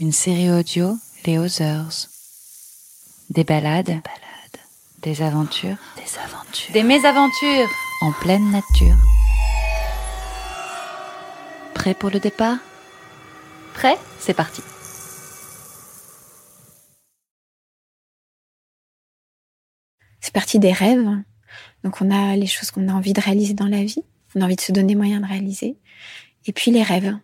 [0.00, 2.08] une série audio Les Others.
[3.30, 4.60] Des balades, des, balades,
[5.02, 7.68] des aventures, des aventures, des mésaventures
[8.00, 8.96] en pleine nature.
[11.74, 12.58] Prêt pour le départ?
[13.72, 13.96] Prêt?
[14.18, 14.62] C'est parti.
[20.20, 21.22] C'est parti des rêves.
[21.84, 24.02] Donc on a les choses qu'on a envie de réaliser dans la vie,
[24.34, 25.76] on a envie de se donner moyen de réaliser.
[26.46, 27.16] Et puis les rêves,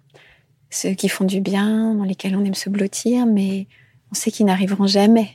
[0.70, 3.66] ceux qui font du bien, dans lesquels on aime se blottir, mais
[4.10, 5.34] on sait qu'ils n'arriveront jamais.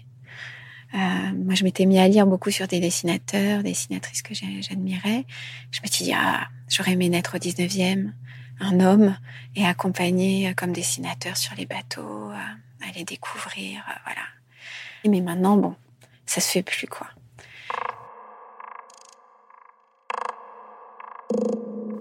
[0.94, 0.98] Euh,
[1.44, 5.26] moi, je m'étais mis à lire beaucoup sur des dessinateurs, des dessinatrices que j'admirais.
[5.72, 8.12] Je me suis dit, ah, j'aurais aimé naître au 19e,
[8.62, 9.18] un homme,
[9.56, 14.22] et accompagner comme dessinateur sur les bateaux, euh, aller découvrir, euh, voilà.
[15.06, 15.76] Mais maintenant, bon,
[16.26, 17.08] ça se fait plus, quoi.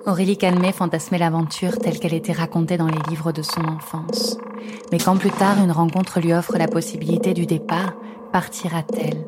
[0.06, 4.36] Aurélie Calmet fantasmait l'aventure telle qu'elle était racontée dans les livres de son enfance.
[4.92, 7.94] Mais quand plus tard une rencontre lui offre la possibilité du départ,
[8.30, 9.26] partira-t-elle?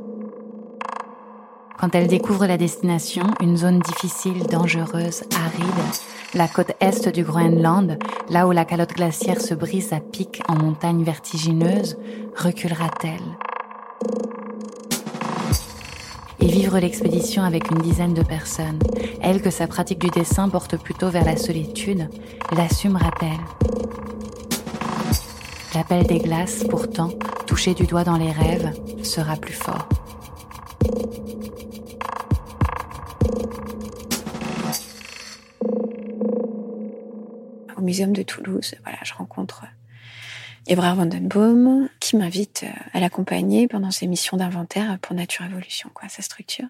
[1.81, 5.95] Quand elle découvre la destination, une zone difficile, dangereuse, aride,
[6.35, 10.57] la côte est du Groenland, là où la calotte glaciaire se brise à pic en
[10.57, 11.97] montagne vertigineuse,
[12.37, 14.36] reculera-t-elle?
[16.47, 18.79] Et vivre l'expédition avec une dizaine de personnes,
[19.21, 22.09] elle que sa pratique du dessin porte plutôt vers la solitude,
[22.57, 23.33] l'assumera-t-elle?
[25.75, 27.11] L'appel des glaces, pourtant,
[27.49, 28.73] touché du doigt dans les rêves,
[29.03, 29.89] sera plus fort.
[37.77, 39.65] Au Muséum de Toulouse, voilà, je rencontre
[40.67, 46.09] Ebrard Vandenboom, qui m'invite euh, à l'accompagner pendant ses missions d'inventaire pour Nature Évolution, quoi,
[46.09, 46.67] sa structure.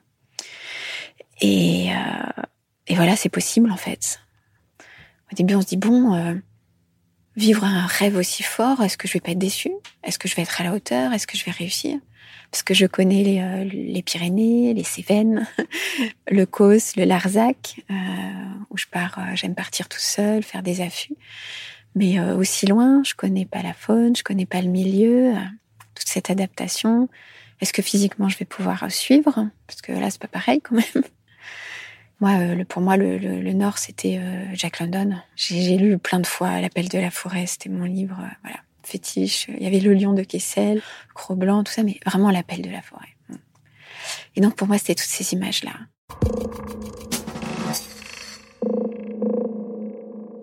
[1.41, 2.43] Et, euh,
[2.87, 4.21] et voilà, c'est possible en fait.
[5.33, 6.35] Au début, on se dit bon, euh,
[7.37, 9.73] vivre un rêve aussi fort, est-ce que je vais pas être déçue?
[10.05, 11.13] Est-ce que je vais être à la hauteur?
[11.13, 11.99] Est-ce que je vais réussir?
[12.51, 15.47] Parce que je connais les, les Pyrénées, les Cévennes,
[16.31, 17.81] le Causse, le Larzac,
[18.71, 19.19] où je pars.
[19.35, 21.17] J'aime partir tout seul, faire des affûts.
[21.97, 25.41] Mais euh, aussi loin, je connais pas la faune, je connais pas le milieu, euh,
[25.95, 27.09] toute cette adaptation.
[27.63, 29.49] Est-ce que physiquement je vais pouvoir euh, suivre?
[29.67, 31.05] Parce que là, c'est pas pareil quand même.
[32.21, 34.19] Moi, pour moi, le, Nord, c'était
[34.55, 35.17] Jack London.
[35.35, 39.49] J'ai lu plein de fois L'appel de la forêt, c'était mon livre, voilà, fétiche.
[39.49, 40.81] Il y avait le lion de Kessel,
[41.15, 43.15] Cro-Blanc, tout ça, mais vraiment L'appel de la forêt.
[44.35, 45.75] Et donc pour moi, c'était toutes ces images-là.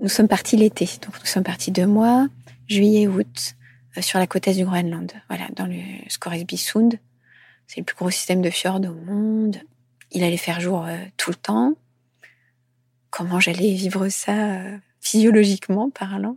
[0.03, 2.27] Nous sommes partis l'été, donc nous sommes partis deux mois,
[2.67, 3.55] juillet, août,
[3.97, 6.99] euh, sur la côte est du Groenland, voilà, dans le Scoresby-Sund.
[7.67, 9.55] C'est le plus gros système de fjord au monde.
[10.11, 11.75] Il allait faire jour euh, tout le temps.
[13.11, 16.35] Comment j'allais vivre ça euh, physiologiquement parlant?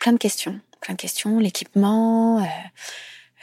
[0.00, 1.38] Plein de questions, plein de questions.
[1.38, 2.42] L'équipement.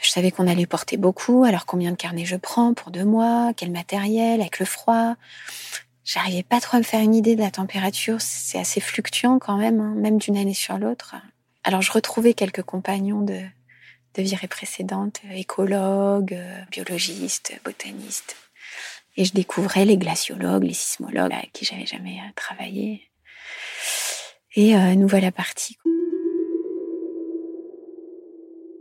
[0.02, 1.44] je savais qu'on allait porter beaucoup.
[1.44, 3.52] Alors combien de carnets je prends pour deux mois?
[3.56, 4.40] Quel matériel?
[4.40, 5.14] Avec le froid?
[6.04, 8.20] J'arrivais pas trop à me faire une idée de la température.
[8.20, 11.14] C'est assez fluctuant quand même, hein, même d'une année sur l'autre.
[11.64, 13.40] Alors je retrouvais quelques compagnons de,
[14.14, 16.38] de virée précédente, écologues,
[16.70, 18.36] biologistes, botanistes.
[19.16, 23.02] Et je découvrais les glaciologues, les sismologues avec qui j'avais jamais euh, travaillé.
[24.54, 25.78] Et euh, nous voilà partis.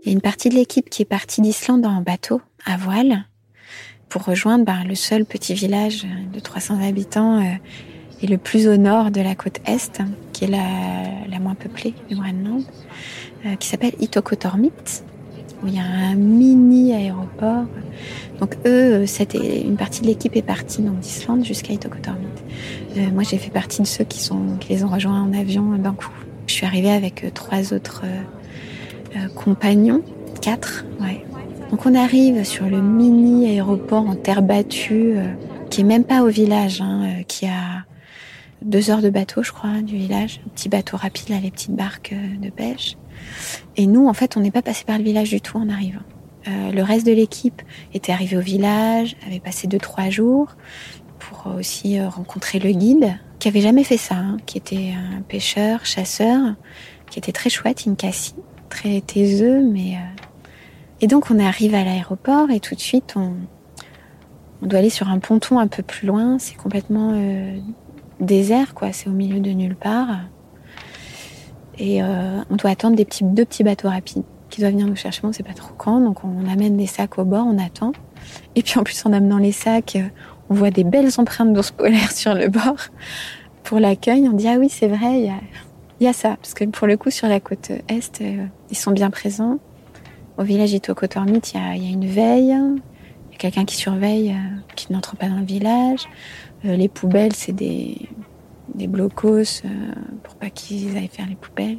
[0.03, 3.25] Il y a une partie de l'équipe qui est partie d'Islande en bateau, à voile
[4.11, 7.53] pour rejoindre ben, le seul petit village de 300 habitants euh,
[8.21, 10.01] et le plus au nord de la côte est,
[10.33, 10.57] qui est la,
[11.29, 12.61] la moins peuplée du Groenland,
[13.45, 14.71] euh, qui s'appelle Itokotormit,
[15.63, 17.65] où il y a un mini aéroport.
[18.41, 22.27] Donc eux, c'était une partie de l'équipe est partie d'Islande jusqu'à Itokotormit.
[22.97, 25.63] Euh, moi, j'ai fait partie de ceux qui sont qui les ont rejoints en avion
[25.77, 26.11] d'un coup.
[26.47, 28.03] Je suis arrivée avec trois autres
[29.35, 30.01] compagnons,
[30.41, 31.23] quatre, ouais,
[31.71, 35.33] donc on arrive sur le mini aéroport en terre battue, euh,
[35.69, 37.85] qui est même pas au village, hein, euh, qui a
[38.61, 40.41] deux heures de bateau, je crois, du village.
[40.53, 42.97] Petit bateau rapide, là, les petites barques euh, de pêche.
[43.77, 46.01] Et nous, en fait, on n'est pas passé par le village du tout en arrivant.
[46.45, 47.61] le reste de l'équipe
[47.93, 50.55] était arrivé au village, avait passé deux trois jours
[51.19, 55.85] pour aussi rencontrer le guide, qui avait jamais fait ça, hein, qui était un pêcheur,
[55.85, 56.55] chasseur,
[57.09, 58.33] qui était très chouette, Inkasi,
[58.69, 59.97] très taiseux, mais
[61.01, 65.19] et donc on arrive à l'aéroport et tout de suite on doit aller sur un
[65.19, 66.37] ponton un peu plus loin.
[66.39, 67.19] C'est complètement
[68.19, 68.91] désert, quoi.
[68.93, 70.19] C'est au milieu de nulle part.
[71.79, 75.21] Et on doit attendre des petits, deux petits bateaux rapides qui doivent venir nous chercher.
[75.23, 77.93] On sait pas trop quand, donc on amène des sacs au bord, on attend.
[78.55, 79.97] Et puis en plus, en amenant les sacs,
[80.49, 82.77] on voit des belles empreintes d'ours polaires sur le bord.
[83.63, 85.33] Pour l'accueil, on dit ah oui, c'est vrai, il
[86.01, 86.35] y a, ça.
[86.41, 89.59] Parce que pour le coup, sur la côte est, euh, ils sont bien présents.
[90.37, 92.55] Au village Itokotormit, il y a, une veille.
[92.55, 96.07] Il y a quelqu'un qui surveille, euh, qui n'entre pas dans le village.
[96.65, 98.09] Euh, les poubelles, c'est des,
[98.73, 99.63] des blocos
[100.23, 101.77] pour pas qu'ils aillent faire les poubelles.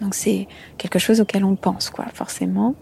[0.00, 2.74] Donc c'est quelque chose auquel on pense, quoi, forcément.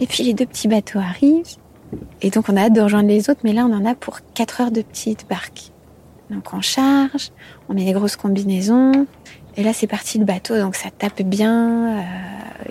[0.00, 1.56] Et puis les deux petits bateaux arrivent.
[2.20, 4.20] Et donc on a hâte de rejoindre les autres, mais là on en a pour
[4.34, 5.72] 4 heures de petite barque.
[6.30, 7.30] Donc on charge,
[7.68, 9.06] on met les grosses combinaisons,
[9.56, 12.02] et là c'est parti le bateau, donc ça tape bien, euh,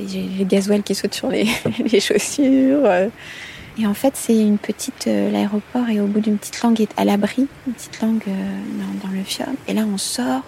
[0.07, 1.45] j'ai les gasoil qui sautent sur les,
[1.99, 2.85] chaussures.
[2.85, 3.09] Euh.
[3.79, 7.05] Et en fait c'est une petite, euh, l'aéroport est au bout d'une petite langue à
[7.05, 9.53] l'abri, une petite langue dans, dans le fjord.
[9.67, 10.43] Et là on sort,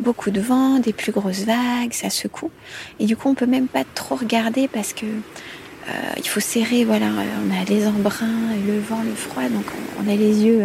[0.00, 2.50] beaucoup de vent, des plus grosses vagues, ça secoue.
[2.98, 6.84] Et du coup on peut même pas trop regarder parce que euh, il faut serrer,
[6.84, 9.64] voilà, on a les embruns, le vent, le froid, donc
[10.00, 10.64] on, a les yeux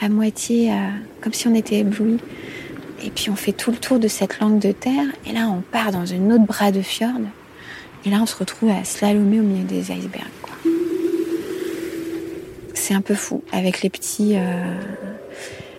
[0.00, 0.72] à, moitié,
[1.20, 2.18] comme si on était ébloui.
[3.02, 5.60] Et puis on fait tout le tour de cette langue de terre, et là on
[5.60, 7.20] part dans une autre bras de fjord,
[8.04, 10.26] et là on se retrouve à slalomer au milieu des icebergs.
[12.74, 14.74] C'est un peu fou, avec les petits, euh,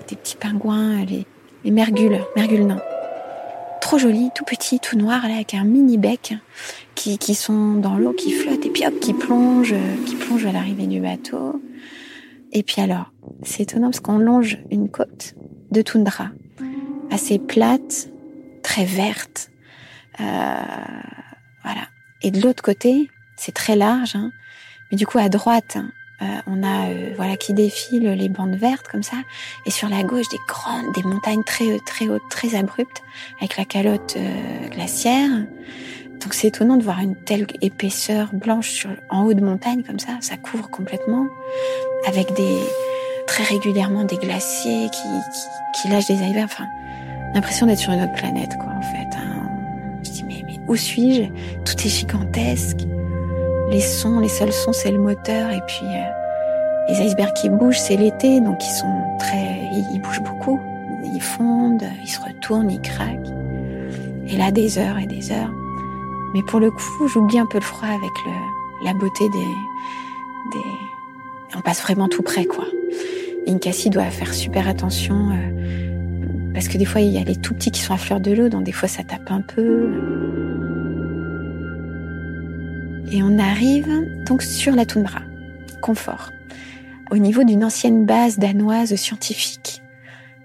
[0.07, 1.25] des petits pingouins, les,
[1.63, 2.81] les mergules, mergules nains
[3.91, 6.35] trop jolis, tout petits, tout noirs, avec un mini bec,
[6.95, 9.75] qui, qui sont dans l'eau, qui flottent, et puis hop, qui plongent,
[10.05, 11.61] qui plongent à l'arrivée du bateau.
[12.53, 13.11] Et puis alors,
[13.43, 15.35] c'est étonnant parce qu'on longe une côte
[15.71, 16.29] de toundra,
[17.11, 18.09] assez plate,
[18.63, 19.51] très verte.
[20.19, 20.55] Euh,
[21.63, 21.81] voilà.
[22.23, 24.31] Et de l'autre côté, c'est très large, hein,
[24.91, 25.77] mais du coup à droite,
[26.21, 29.17] euh, on a euh, voilà qui défilent les bandes vertes comme ça,
[29.65, 33.01] et sur la gauche des grandes, des montagnes très très hautes, très abruptes,
[33.39, 35.29] avec la calotte euh, glaciaire.
[36.21, 39.97] Donc c'est étonnant de voir une telle épaisseur blanche sur, en haut de montagne comme
[39.97, 41.25] ça, ça couvre complètement,
[42.05, 42.59] avec des
[43.25, 46.43] très régulièrement des glaciers qui, qui, lâchent des icebergs.
[46.51, 46.67] Enfin,
[47.33, 49.17] l'impression d'être sur une autre planète quoi en fait.
[49.17, 49.49] Hein.
[50.03, 51.23] Je dis mais, mais où suis-je?
[51.63, 52.85] Tout est gigantesque
[53.71, 55.49] les sons, les seuls sons, c'est le moteur.
[55.49, 59.61] Et puis, euh, les icebergs qui bougent, c'est l'été, donc ils sont très,
[59.93, 60.59] ils, bougent beaucoup.
[61.03, 63.31] Ils fondent, ils se retournent, ils craquent.
[64.27, 65.51] Et là, des heures et des heures.
[66.33, 69.39] Mais pour le coup, j'oublie un peu le froid avec le, la beauté des,
[70.53, 70.65] des,
[71.57, 72.65] on passe vraiment tout près, quoi.
[73.47, 75.90] une Cassie doit faire super attention, euh,
[76.53, 78.31] parce que des fois, il y a les tout petits qui sont à fleur de
[78.31, 79.89] l'eau, donc des fois, ça tape un peu.
[83.11, 83.89] Et on arrive
[84.25, 85.21] donc sur la toundra,
[85.81, 86.31] confort,
[87.11, 89.81] au niveau d'une ancienne base danoise scientifique,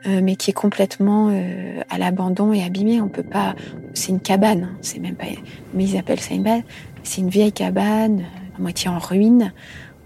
[0.07, 3.01] euh, mais qui est complètement euh, à l'abandon et abîmée.
[3.01, 3.57] On peut pas.
[3.95, 5.27] C'est une cabane, hein, c'est même pas.
[5.75, 6.63] Mais ils appellent ça une base.
[7.03, 8.23] C'est une vieille cabane,
[8.57, 9.53] à moitié en ruine.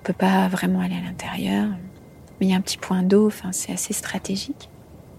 [0.00, 1.69] On peut pas vraiment aller à l'intérieur.
[2.41, 3.26] Mais il y a un petit point d'eau.
[3.26, 4.70] Enfin, c'est assez stratégique.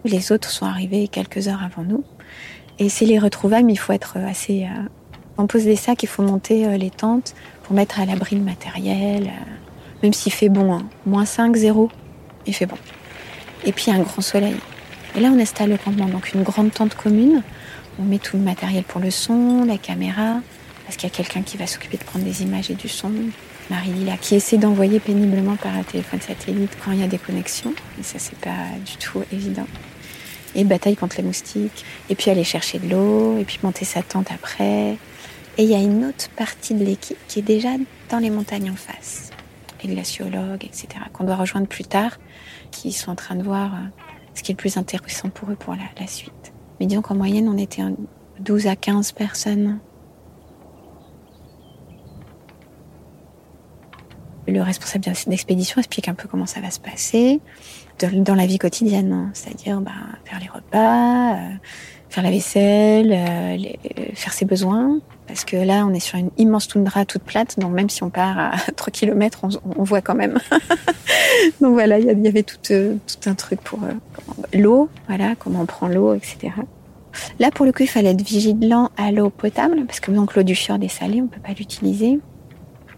[0.05, 2.03] Les autres sont arrivés quelques heures avant nous.
[2.79, 4.87] Et c'est les retrouvailles, mais il faut être assez euh,
[5.37, 8.43] on pose des sacs, il faut monter euh, les tentes pour mettre à l'abri le
[8.43, 9.51] matériel, euh,
[10.03, 10.83] même s'il fait bon, hein.
[11.05, 11.89] moins 5, 0,
[12.45, 12.77] il fait bon.
[13.65, 14.55] Et puis un grand soleil.
[15.15, 17.43] Et là, on installe le campement, donc une grande tente commune.
[17.99, 20.41] On met tout le matériel pour le son, la caméra,
[20.85, 23.11] parce qu'il y a quelqu'un qui va s'occuper de prendre des images et du son.
[23.71, 27.73] Marie-Lila, qui essaie d'envoyer péniblement par un téléphone satellite quand il y a des connexions.
[27.99, 29.65] Et ça, c'est pas du tout évident.
[30.55, 31.85] Et bataille contre les moustiques.
[32.09, 34.97] Et puis aller chercher de l'eau, et puis monter sa tente après.
[35.57, 37.69] Et il y a une autre partie de l'équipe qui est déjà
[38.09, 39.29] dans les montagnes en face,
[39.83, 42.19] les glaciologues, etc., qu'on doit rejoindre plus tard,
[42.71, 43.77] qui sont en train de voir euh,
[44.33, 46.53] ce qui est le plus intéressant pour eux pour la, suite.
[46.79, 47.83] Mais disons qu'en moyenne, on était
[48.39, 49.79] 12 à 15 personnes.
[54.51, 57.39] Le responsable d'expédition explique un peu comment ça va se passer
[57.99, 59.29] dans la vie quotidienne, hein.
[59.33, 59.91] c'est-à-dire bah,
[60.25, 61.49] faire les repas, euh,
[62.09, 63.57] faire la vaisselle, euh,
[64.15, 67.71] faire ses besoins, parce que là, on est sur une immense toundra toute plate, donc
[67.71, 70.37] même si on part à 3 km, on, voit quand même.
[71.61, 73.93] donc voilà, il y, avait euh, tout, un truc pour euh,
[74.53, 76.53] l'eau, voilà, comment on prend l'eau, etc.
[77.39, 80.43] Là, pour le coup, il fallait être vigilant à l'eau potable, parce que donc l'eau
[80.43, 82.19] du fjord est salée, on peut pas l'utiliser.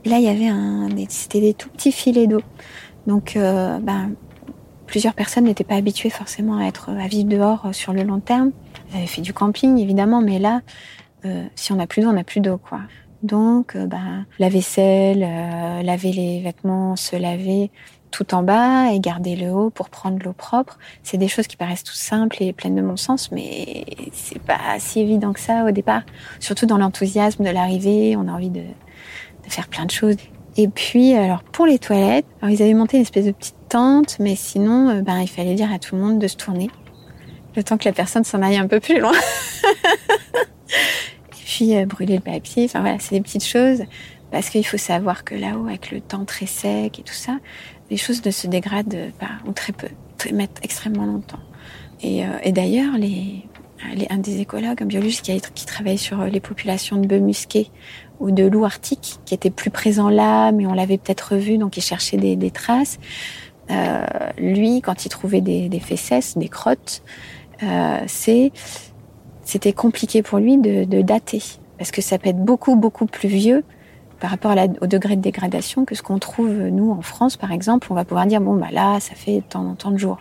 [0.05, 2.41] Là, il y avait un, c'était des tout petits filets d'eau.
[3.07, 4.11] Donc, euh, ben,
[4.85, 8.51] plusieurs personnes n'étaient pas habituées forcément à être à vivre dehors sur le long terme.
[8.91, 10.61] J'avais fait du camping, évidemment, mais là,
[11.55, 12.81] si on n'a plus d'eau, on n'a plus d'eau, quoi.
[13.23, 15.19] Donc, ben, la vaisselle,
[15.85, 17.71] laver les vêtements, se laver,
[18.13, 20.77] tout en bas et garder le haut pour prendre l'eau propre.
[21.01, 24.59] C'est des choses qui paraissent tout simples et pleines de bon sens, mais c'est pas
[24.77, 26.03] si évident que ça au départ.
[26.39, 28.61] Surtout dans l'enthousiasme de l'arrivée, on a envie de,
[29.45, 30.15] de, faire plein de choses.
[30.55, 34.17] Et puis, alors pour les toilettes, alors ils avaient monté une espèce de petite tente,
[34.19, 36.69] mais sinon, euh, ben il fallait dire à tout le monde de se tourner,
[37.55, 39.13] le temps que la personne s'en aille un peu plus loin.
[40.43, 42.65] et puis euh, brûler le papier.
[42.65, 43.83] Enfin voilà, c'est des petites choses
[44.31, 47.37] parce qu'il faut savoir que là-haut, avec le temps très sec et tout ça,
[47.91, 49.87] les choses ne se dégradent pas, ou très peu,
[50.33, 51.39] mettent extrêmement longtemps.
[52.01, 53.45] Et, euh, d'ailleurs, les,
[54.09, 57.69] un des écologues, un biologiste qui, qui travaille sur les populations de bœufs musqués
[58.19, 61.77] ou de loups arctiques, qui étaient plus présents là, mais on l'avait peut-être revu, donc
[61.77, 62.99] il cherchait des, traces.
[63.71, 64.05] Euh,
[64.37, 67.03] lui, quand il trouvait des, des fesses, des crottes,
[67.63, 71.41] euh, c'était compliqué pour lui de, de dater,
[71.77, 73.63] parce que ça peut être beaucoup, beaucoup plus vieux
[74.23, 77.87] par rapport au degré de dégradation que ce qu'on trouve, nous, en France, par exemple,
[77.89, 80.17] on va pouvoir dire, bon, bah là, ça fait tant, tant de jours.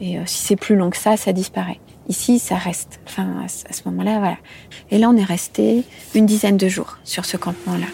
[0.00, 1.78] Et euh, si c'est plus long que ça, ça disparaît.
[2.08, 3.00] Ici, ça reste.
[3.06, 4.36] Enfin, à ce moment-là, voilà.
[4.90, 5.82] Et là, on est resté
[6.14, 7.86] une dizaine de jours sur ce campement-là.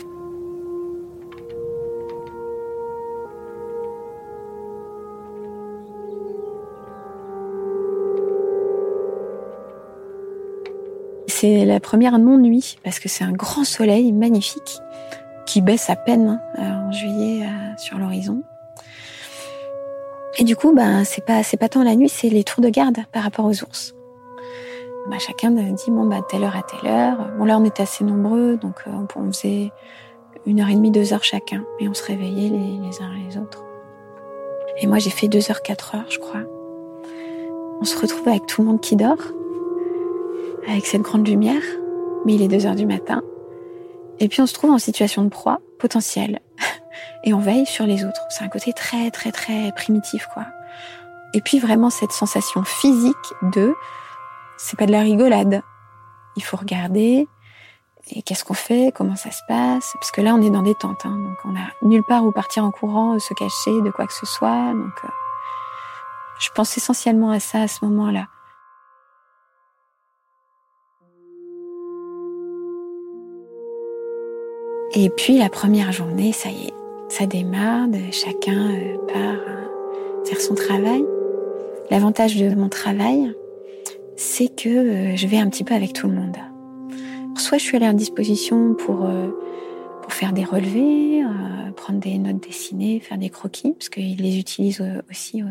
[11.26, 14.78] C'est la première non-nuit parce que c'est un grand soleil magnifique
[15.46, 18.42] qui baisse à peine hein, en juillet euh, sur l'horizon.
[20.38, 22.68] Et du coup, ben, c'est pas, c'est pas tant la nuit, c'est les tours de
[22.68, 23.94] garde par rapport aux ours.
[25.08, 27.18] Ben, chacun dit, bon, bah, telle heure à telle heure.
[27.38, 29.72] Bon, là, on était assez nombreux, donc euh, on faisait
[30.46, 31.64] une heure et demie, deux heures chacun.
[31.80, 33.64] Et on se réveillait les, les uns les autres.
[34.78, 36.42] Et moi, j'ai fait deux heures, quatre heures, je crois.
[37.80, 39.18] On se retrouve avec tout le monde qui dort,
[40.68, 41.62] avec cette grande lumière,
[42.24, 43.22] mais il est deux heures du matin.
[44.20, 46.38] Et puis on se trouve en situation de proie potentielle.
[47.24, 48.20] Et on veille sur les autres.
[48.30, 50.46] C'est un côté très, très, très primitif, quoi.
[51.34, 53.16] Et puis vraiment cette sensation physique
[53.54, 53.74] de,
[54.62, 55.62] c'est pas de la rigolade.
[56.36, 57.28] Il faut regarder,
[58.10, 60.74] et qu'est-ce qu'on fait, comment ça se passe, parce que là on est dans des
[60.74, 64.06] tentes, hein, donc on a nulle part où partir en courant, se cacher de quoi
[64.06, 64.72] que ce soit.
[64.72, 65.08] Donc, euh,
[66.38, 68.26] je pense essentiellement à ça à ce moment-là.
[74.94, 76.74] Et puis la première journée, ça y est,
[77.08, 81.04] ça démarre, chacun euh, part euh, faire son travail.
[81.90, 83.34] L'avantage de mon travail,
[84.22, 86.36] c'est que euh, je vais un petit peu avec tout le monde.
[87.36, 89.08] Soit je suis à leur disposition pour,
[90.02, 91.22] pour faire des relevés,
[91.76, 95.42] prendre des notes dessinées, faire des croquis, parce qu'ils les utilisent aussi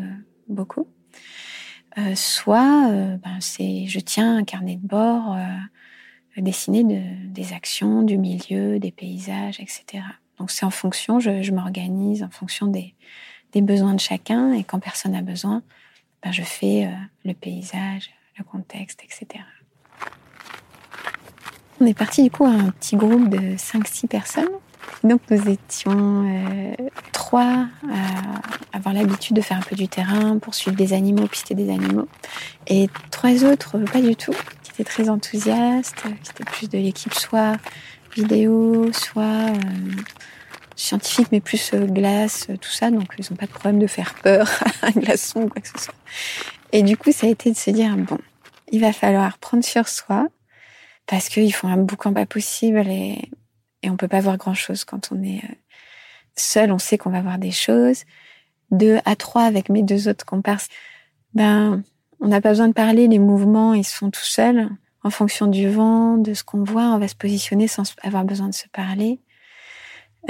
[0.48, 0.86] beaucoup.
[2.14, 5.36] soit ben, c'est je tiens un carnet de bord
[6.40, 10.04] dessiner de, des actions, du milieu, des paysages, etc.
[10.38, 12.94] Donc c'est en fonction, je, je m'organise en fonction des,
[13.52, 15.62] des, besoins de chacun et quand personne n'a besoin,
[16.22, 16.90] ben je fais euh,
[17.24, 18.10] le paysage,
[18.42, 19.44] contexte, etc.
[21.80, 24.48] On est parti du coup à un petit groupe de 5-6 personnes.
[25.04, 26.74] Donc nous étions euh,
[27.12, 31.54] trois à avoir l'habitude de faire un peu du terrain, pour suivre des animaux, pister
[31.54, 32.08] des animaux.
[32.66, 37.14] Et trois autres, pas du tout, qui étaient très enthousiastes, qui étaient plus de l'équipe
[37.14, 37.56] soit
[38.14, 39.54] vidéo, soit euh,
[40.76, 42.90] scientifique, mais plus euh, glace, tout ça.
[42.90, 44.48] Donc, ils n'ont pas de problème de faire peur
[44.82, 45.94] à un glaçon ou quoi que ce soit.
[46.72, 48.18] Et du coup, ça a été de se dire, bon,
[48.72, 50.26] il va falloir prendre sur soi
[51.06, 53.30] parce qu'ils font un boucan pas possible et,
[53.82, 55.54] et on peut pas voir grand chose quand on est euh,
[56.36, 56.72] seul.
[56.72, 58.04] On sait qu'on va voir des choses.
[58.70, 60.68] Deux à trois avec mes deux autres comparses,
[61.34, 61.82] ben,
[62.20, 64.70] on n'a pas besoin de parler, les mouvements, ils sont tout seuls.
[65.04, 68.48] En fonction du vent, de ce qu'on voit, on va se positionner sans avoir besoin
[68.48, 69.20] de se parler.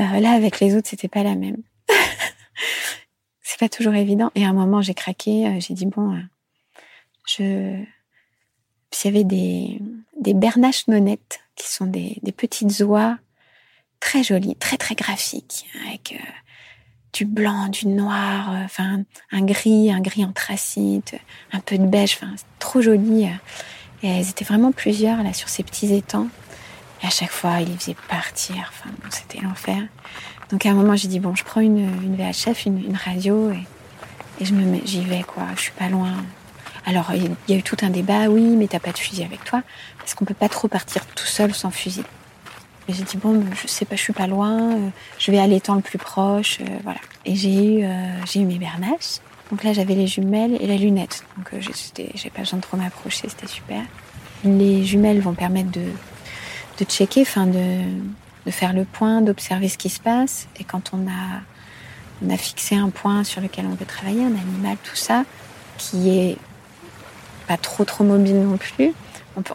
[0.00, 1.58] Euh, là, avec les autres, c'était pas la même.
[3.42, 4.32] c'est pas toujours évident.
[4.34, 5.46] Et à un moment, j'ai craqué.
[5.46, 6.18] Euh, j'ai dit bon,
[7.28, 7.84] je.
[8.92, 13.18] Puis il y avait des bernaches nonnettes qui sont des, petites oies
[13.98, 16.16] très jolies, très très graphiques, avec
[17.12, 21.14] du blanc, du noir, euh, enfin un gris, un gris anthracite,
[21.52, 23.24] un peu de beige, enfin trop joli.
[24.02, 26.28] Et elles étaient vraiment plusieurs là sur ces petits étangs.
[27.02, 28.70] Et à chaque fois, il les faisait partir.
[28.70, 29.82] Enfin, c'était l'enfer.
[30.50, 33.64] Donc à un moment, j'ai dit bon, je prends une, VHF, une, radio et,
[34.40, 35.44] et je me j'y vais quoi.
[35.56, 36.12] Je suis pas loin.
[36.86, 38.28] Alors il y a eu tout un débat.
[38.28, 39.62] Oui, mais t'as pas de fusil avec toi
[39.98, 42.04] parce qu'on peut pas trop partir tout seul sans fusil?
[42.88, 45.46] Et j'ai dit bon, je sais pas, je suis pas loin, euh, je vais à
[45.46, 46.98] l'étang le plus proche, euh, voilà.
[47.24, 47.88] Et j'ai eu, euh,
[48.26, 49.20] j'ai eu mes bernaches.
[49.50, 51.24] Donc là, j'avais les jumelles et la lunette.
[51.36, 53.82] Donc j'ai pas besoin de trop m'approcher, c'était super.
[54.44, 57.82] Les jumelles vont permettre de checker, enfin de,
[58.44, 60.48] de faire le point, d'observer ce qui se passe.
[60.58, 61.42] Et quand on a,
[62.24, 65.24] on a fixé un point sur lequel on veut travailler, un animal, tout ça,
[65.78, 66.38] qui est
[67.42, 68.92] pas trop trop mobile non plus,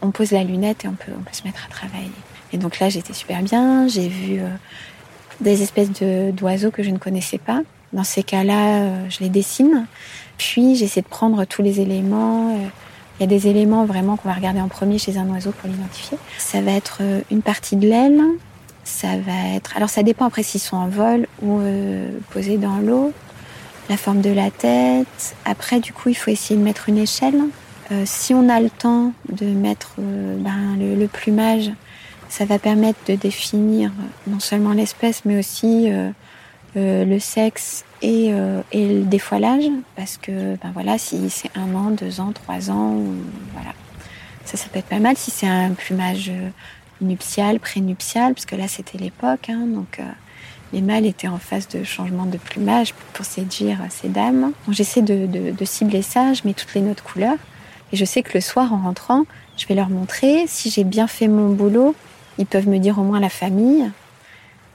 [0.01, 2.11] on, pose la lunette et on peut, on peut se mettre à travailler.
[2.53, 3.87] Et donc là, j'étais super bien.
[3.87, 4.47] J'ai vu euh,
[5.41, 7.61] des espèces d'oiseaux que je ne connaissais pas.
[7.93, 9.85] Dans ces cas-là, euh, je les dessine.
[10.37, 12.55] Puis j'essaie de prendre tous les éléments.
[12.55, 12.67] Euh,
[13.19, 15.69] il y a des éléments vraiment qu'on va regarder en premier chez un oiseau pour
[15.69, 16.17] l'identifier.
[16.37, 17.01] Ça va être
[17.31, 18.21] une partie de l'aile.
[18.83, 19.75] Ça va être.
[19.75, 21.59] Alors ça dépend après s'ils sont en vol ou
[22.29, 23.11] posés dans l'eau.
[23.89, 25.35] La forme de la tête.
[25.45, 27.41] Après, du coup, il faut essayer de mettre une échelle.
[28.05, 31.71] Si on a le temps de mettre ben, le, plumage,
[32.29, 33.91] ça va permettre de définir
[34.27, 36.09] non seulement l'espèce, mais aussi euh,
[36.75, 39.65] euh, le sexe et, euh, et, le défoilage,
[39.95, 43.01] parce que ben voilà, si c'est un an, deux ans, trois ans,
[43.53, 43.73] voilà,
[44.45, 45.17] ça, ça peut être pas mal.
[45.17, 46.31] Si c'est un plumage
[47.01, 49.99] nuptial, prénuptial, parce que là c'était l'époque, hein, donc
[50.73, 54.51] les mâles étaient en phase de changement de plumage pour séduire ces dames.
[54.69, 57.37] J'essaie de, de, de, cibler ça, je mets toutes les notes couleurs,
[57.91, 59.25] et je sais que le soir en rentrant,
[59.57, 61.95] je vais leur montrer si j'ai bien fait mon boulot
[62.37, 63.91] ils peuvent me dire au moins la famille.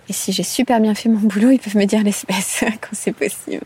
[0.09, 3.13] Et si j'ai super bien fait mon boulot, ils peuvent me dire l'espèce quand c'est
[3.13, 3.65] possible.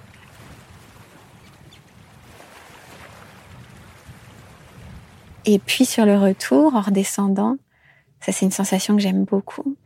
[5.49, 7.57] Et puis sur le retour, en redescendant,
[8.21, 9.77] ça c'est une sensation que j'aime beaucoup.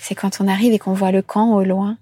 [0.00, 1.98] C'est quand on arrive et qu'on voit le camp au loin,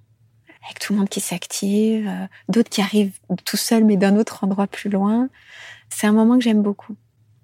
[0.64, 4.44] avec tout le monde qui s'active, euh, d'autres qui arrivent tout seuls mais d'un autre
[4.44, 5.28] endroit plus loin.
[5.88, 6.94] C'est un moment que j'aime beaucoup,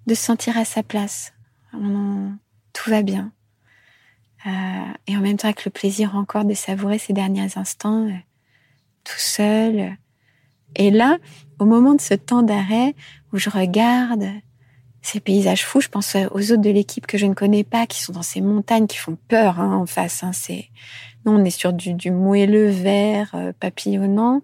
[0.07, 1.33] de se sentir à sa place.
[1.71, 3.31] Tout va bien.
[4.45, 4.49] Euh,
[5.07, 8.13] et en même temps avec le plaisir encore de savourer ces derniers instants euh,
[9.03, 9.97] tout seul.
[10.75, 11.17] Et là,
[11.57, 12.95] au moment de ce temps d'arrêt
[13.33, 14.25] où je regarde
[15.01, 18.01] ces paysages fous, je pense aux autres de l'équipe que je ne connais pas, qui
[18.01, 20.23] sont dans ces montagnes qui font peur hein, en face.
[20.23, 20.31] Hein,
[21.25, 24.41] non, on est sur du, du moelleux vert euh, papillonnant.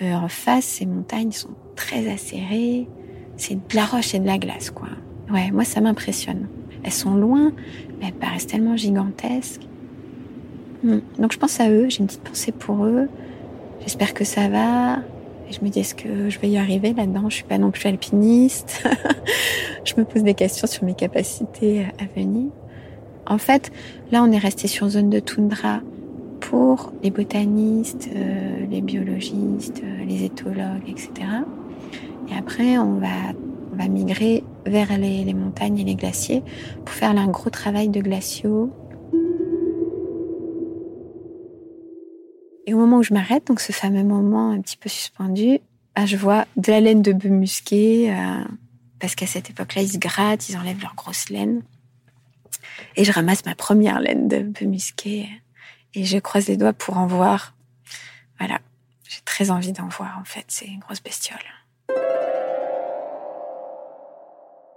[0.00, 2.88] En face, ces montagnes sont très acérées.
[3.36, 4.88] C'est de la roche et de la glace, quoi.
[5.32, 6.46] Ouais, moi ça m'impressionne.
[6.82, 7.52] Elles sont loin,
[7.98, 9.62] mais elles paraissent tellement gigantesques.
[10.82, 10.98] Hmm.
[11.18, 13.08] Donc je pense à eux, j'ai une petite pensée pour eux.
[13.80, 14.98] J'espère que ça va.
[15.48, 17.28] Et je me dis, est-ce que je vais y arriver là-dedans?
[17.28, 18.86] Je suis pas non plus alpiniste.
[19.84, 22.50] je me pose des questions sur mes capacités à venir.
[23.26, 23.72] En fait,
[24.10, 25.80] là, on est resté sur zone de toundra
[26.40, 31.10] pour les botanistes, euh, les biologistes, euh, les éthologues, etc.
[32.30, 33.34] Et après, on va
[33.74, 36.44] on va migrer vers les, montagnes et les glaciers
[36.84, 38.72] pour faire un gros travail de glaciaux.
[42.66, 45.58] Et au moment où je m'arrête, donc ce fameux moment un petit peu suspendu,
[45.96, 48.44] ah, je vois de la laine de bœuf musqué, euh,
[49.00, 51.62] parce qu'à cette époque-là, ils se grattent, ils enlèvent leur grosse laine.
[52.94, 55.28] Et je ramasse ma première laine de bœuf musqué
[55.94, 57.54] et je croise les doigts pour en voir.
[58.38, 58.60] Voilà,
[59.08, 61.63] j'ai très envie d'en voir en fait, c'est une grosse bestiole.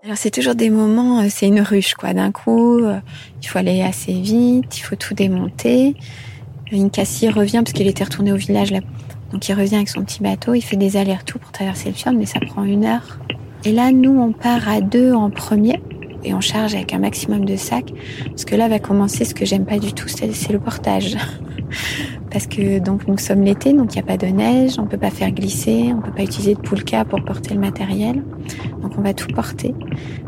[0.04, 2.14] Alors c'est toujours des moments, euh, c'est une ruche quoi.
[2.14, 3.00] D'un coup, euh,
[3.42, 5.96] il faut aller assez vite, il faut tout démonter.
[6.72, 8.80] Incassi revient parce qu'il était retourné au village là.
[9.32, 12.14] Donc il revient avec son petit bateau, il fait des allers-retours pour traverser le fjord,
[12.14, 13.20] mais ça prend une heure.
[13.66, 15.82] Et là, nous, on part à deux en premier
[16.24, 17.92] et on charge avec un maximum de sacs
[18.28, 21.18] parce que là va commencer ce que j'aime pas du tout, c'est le portage.
[22.32, 24.98] Parce que donc nous sommes l'été, donc il n'y a pas de neige, on peut
[24.98, 28.24] pas faire glisser, on peut pas utiliser de poulka pour porter le matériel,
[28.82, 29.74] donc on va tout porter.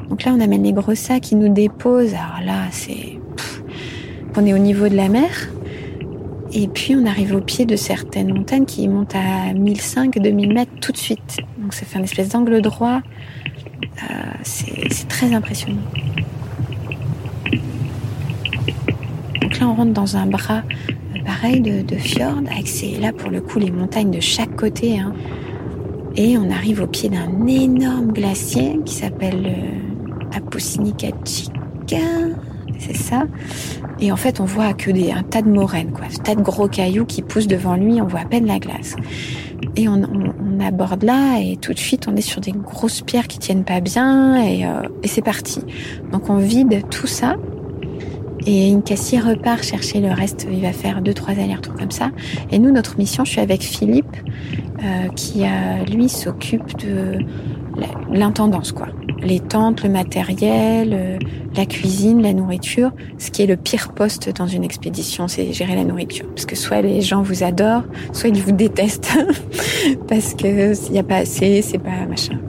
[0.10, 2.14] Donc là on amène les gros sacs qui nous déposent.
[2.14, 3.20] Alors là c'est,
[4.36, 5.30] on est au niveau de la mer.
[6.52, 10.92] Et puis on arrive au pied de certaines montagnes qui montent à 1500-2000 mètres tout
[10.92, 11.42] de suite.
[11.60, 13.02] Donc ça fait un espèce d'angle droit.
[14.02, 15.82] Euh, c'est très impressionnant.
[19.42, 20.64] Donc là on rentre dans un bras
[21.30, 25.00] pareil de, fjord, avec là pour le coup les montagnes de chaque côté.
[25.00, 25.14] Hein.
[26.16, 31.98] Et on arrive au pied d'un énorme glacier qui s'appelle euh, Apusinikachika,
[32.80, 33.26] c'est ça.
[34.00, 36.42] Et en fait, on voit que des, un tas de moraines, quoi, un tas de
[36.42, 38.02] gros cailloux qui poussent devant lui.
[38.02, 38.96] On voit à peine la glace.
[39.76, 40.02] Et on,
[40.62, 43.80] aborde là, et tout de suite, on est sur des grosses pierres qui tiennent pas
[43.82, 45.62] bien, et, euh, et c'est parti.
[46.12, 47.36] Donc on vide tout ça.
[48.46, 50.48] Et Incassi repart chercher le reste.
[50.52, 52.12] Il va faire deux, trois allers-retours comme ça.
[52.52, 54.16] Et nous, notre mission, je suis avec Philippe,
[54.84, 57.20] euh, qui a, lui s'occupe de
[58.12, 58.88] l'intendance, quoi.
[59.22, 61.20] Les tentes, le matériel, euh,
[61.56, 62.92] la cuisine, la nourriture.
[63.18, 66.26] Ce qui est le pire poste dans une expédition, c'est gérer la nourriture.
[66.30, 69.18] Parce que soit les gens vous adorent, soit ils vous détestent.
[70.08, 72.40] parce que il n'y a pas assez, c'est pas machin.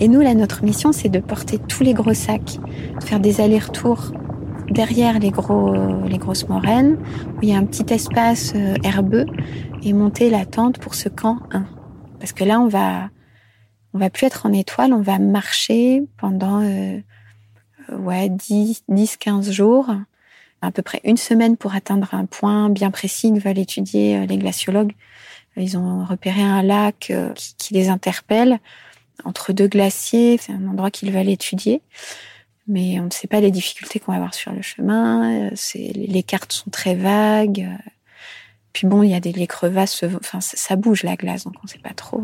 [0.00, 2.58] Et nous, là, notre mission, c'est de porter tous les gros sacs,
[3.00, 4.12] de faire des allers-retours
[4.70, 5.74] derrière les, gros,
[6.06, 6.98] les grosses moraines,
[7.36, 9.26] où il y a un petit espace euh, herbeux,
[9.82, 11.64] et monter la tente pour ce camp 1.
[12.18, 13.10] Parce que là, on va,
[13.94, 17.00] on va plus être en étoile, on va marcher pendant euh,
[17.92, 19.90] ouais, 10, 10, 15 jours,
[20.60, 24.26] à peu près une semaine pour atteindre un point bien précis que veulent étudier euh,
[24.26, 24.92] les glaciologues.
[25.56, 28.60] Ils ont repéré un lac qui, qui les interpelle
[29.24, 31.82] entre deux glaciers, c'est un endroit qu'ils veulent étudier
[32.68, 35.50] mais on ne sait pas les difficultés qu'on va avoir sur le chemin.
[35.54, 37.68] C'est, les cartes sont très vagues.
[38.72, 41.64] Puis bon, il y a des les crevasses, enfin ça bouge la glace, donc on
[41.64, 42.22] ne sait pas trop.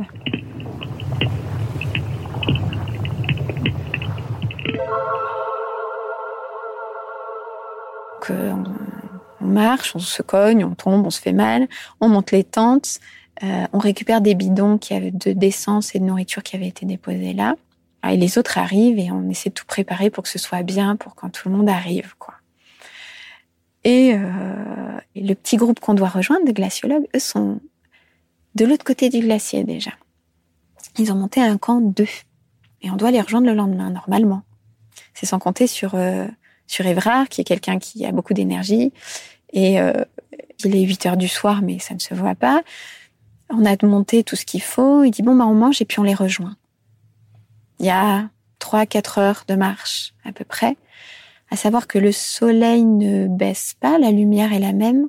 [8.31, 11.69] on, marche, on se cogne, on tombe, on se fait mal,
[12.01, 13.01] on monte les tentes,
[13.43, 16.87] euh, on récupère des bidons qui avaient de d'essence et de nourriture qui avaient été
[16.87, 17.57] déposés là.
[18.07, 20.63] Ah, et les autres arrivent et on essaie de tout préparer pour que ce soit
[20.63, 22.35] bien, pour quand tout le monde arrive, quoi.
[23.83, 27.61] Et, euh, le petit groupe qu'on doit rejoindre, des glaciologues, eux sont
[28.57, 29.93] de l'autre côté du glacier déjà.
[30.99, 32.07] Ils ont monté un camp d'eux.
[32.83, 34.43] Et on doit les rejoindre le lendemain, normalement.
[35.15, 36.27] C'est sans compter sur, euh,
[36.67, 38.93] sur Évrard, qui est quelqu'un qui a beaucoup d'énergie.
[39.55, 40.05] Et euh,
[40.63, 42.63] il est 8 heures du soir, mais ça ne se voit pas.
[43.49, 45.05] On a monté tout ce qu'il faut.
[45.05, 46.55] Il dit, bon, bah, on mange et puis on les rejoint.
[47.81, 48.29] Il y a
[48.61, 50.77] 3-4 heures de marche à peu près,
[51.51, 55.09] à savoir que le soleil ne baisse pas, la lumière est la même,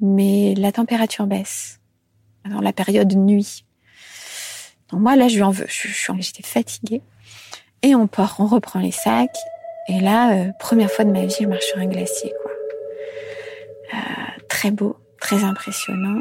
[0.00, 1.80] mais la température baisse
[2.48, 3.64] dans la période nuit.
[4.90, 7.02] Donc moi là, je lui en veux, je, j'étais fatiguée.
[7.82, 9.36] Et on part, on reprend les sacs.
[9.88, 12.50] Et là, euh, première fois de ma vie, je marche sur un glacier, quoi.
[13.94, 16.20] Euh, très beau, très impressionnant.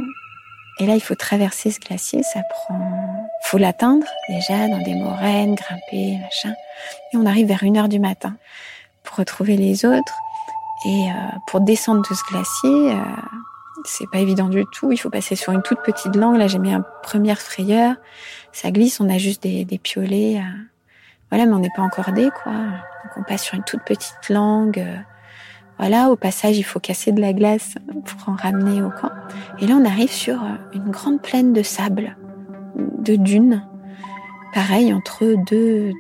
[0.80, 3.30] Et là, il faut traverser ce glacier, ça prend...
[3.44, 6.54] faut l'atteindre déjà dans des moraines, grimper, machin.
[7.14, 8.36] Et on arrive vers une heure du matin
[9.04, 10.14] pour retrouver les autres.
[10.86, 11.14] Et euh,
[11.48, 13.04] pour descendre de ce glacier, euh,
[13.86, 14.92] c'est pas évident du tout.
[14.92, 16.38] Il faut passer sur une toute petite langue.
[16.38, 17.96] Là, j'ai mis un première frayeur.
[18.52, 20.40] Ça glisse, on a juste des, des piolets.
[20.40, 20.58] Euh,
[21.32, 22.52] voilà, mais on n'est pas encordé, quoi.
[22.52, 24.86] Donc on passe sur une toute petite langue.
[25.76, 29.12] Euh, voilà, au passage, il faut casser de la glace pour en ramener au camp.
[29.60, 30.42] Et là, on arrive sur
[30.74, 32.18] une grande plaine de sable,
[32.76, 33.64] de dunes.
[34.54, 35.92] Pareil, entre deux,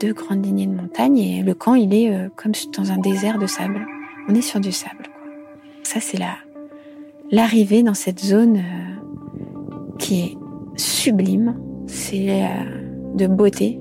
[0.00, 1.18] deux grandes lignées de montagnes.
[1.18, 3.86] Et le camp, il est euh, comme dans un désert de sable.
[4.28, 5.04] On est sur du sable.
[5.82, 6.36] Ça, c'est la,
[7.30, 10.38] l'arrivée dans cette zone euh, qui est
[10.76, 11.58] sublime.
[11.86, 12.46] C'est euh,
[13.14, 13.80] de beauté,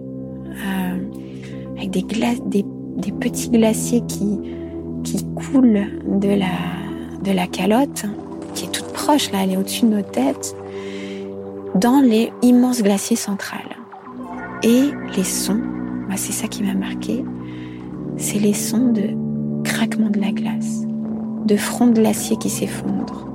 [1.78, 4.40] avec des, glaces, des, des petits glaciers qui,
[5.04, 8.06] qui coule de la, de la calotte,
[8.54, 10.56] qui est toute proche, là, elle est au-dessus de nos têtes,
[11.76, 13.78] dans les immenses glaciers centrales.
[14.64, 15.62] Et les sons,
[16.08, 17.24] moi c'est ça qui m'a marqué,
[18.18, 19.16] c'est les sons de
[19.64, 20.82] craquement de la glace,
[21.46, 23.28] de fronts de glacier qui s'effondrent,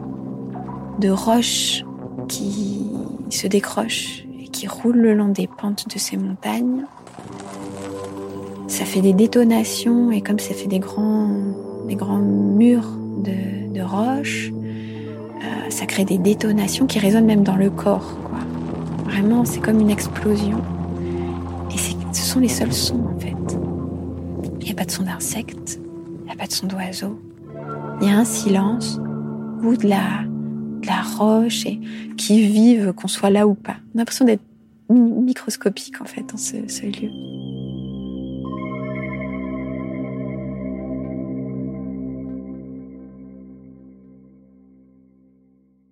[0.99, 1.85] de roches
[2.29, 2.91] qui
[3.31, 6.85] se décrochent et qui roulent le long des pentes de ces montagnes,
[8.73, 11.29] ça fait des détonations et comme ça fait des grands,
[11.87, 12.89] des grands murs
[13.23, 18.17] de, de roches, euh, ça crée des détonations qui résonnent même dans le corps.
[18.25, 18.39] Quoi.
[19.05, 20.63] Vraiment, c'est comme une explosion.
[21.71, 23.59] Et ce sont les seuls sons en fait.
[24.61, 25.79] Il n'y a pas de son d'insectes,
[26.21, 27.21] il n'y a pas de son d'oiseaux.
[28.01, 28.99] Il y a un silence
[29.63, 30.25] ou de la,
[30.81, 31.79] de la roche et
[32.17, 33.77] qui vivent qu'on soit là ou pas.
[33.95, 34.43] On a l'impression d'être
[34.89, 37.11] microscopique en fait dans ce, ce lieu.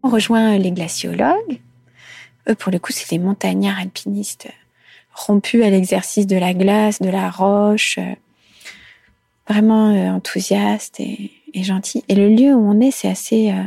[0.03, 1.61] On rejoint les glaciologues.
[2.49, 4.49] Eux, pour le coup, c'est des montagnards alpinistes
[5.15, 7.99] rompus à l'exercice de la glace, de la roche,
[9.49, 12.05] vraiment euh, enthousiastes et, gentils.
[12.09, 13.63] Et le lieu où on est, c'est assez euh,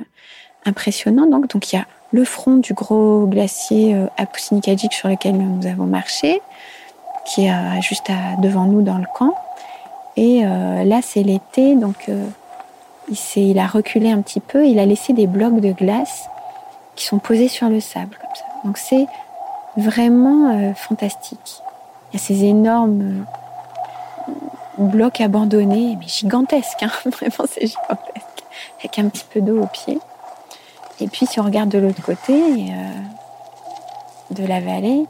[0.66, 1.28] impressionnant.
[1.28, 4.08] Donc, donc il y a le front du gros glacier euh,
[4.92, 6.42] sur lequel nous avons marché,
[7.26, 9.36] qui est juste devant nous dans le camp.
[10.18, 12.10] Et là, c'est l'été, donc
[13.36, 16.28] il, a reculé un petit peu, il a laissé des blocs de glace
[16.96, 18.46] qui sont posés sur le sable comme ça.
[18.64, 19.08] Donc c'est
[19.78, 21.62] vraiment euh, fantastique.
[22.12, 23.26] Il y a ces énormes
[24.30, 24.32] euh,
[24.78, 28.44] blocs abandonnés, mais gigantesques, hein vraiment c'est gigantesque,
[28.80, 30.00] avec un petit peu d'eau au pied.
[31.00, 33.02] Et puis si on regarde de l'autre côté euh,
[34.32, 35.06] de la vallée,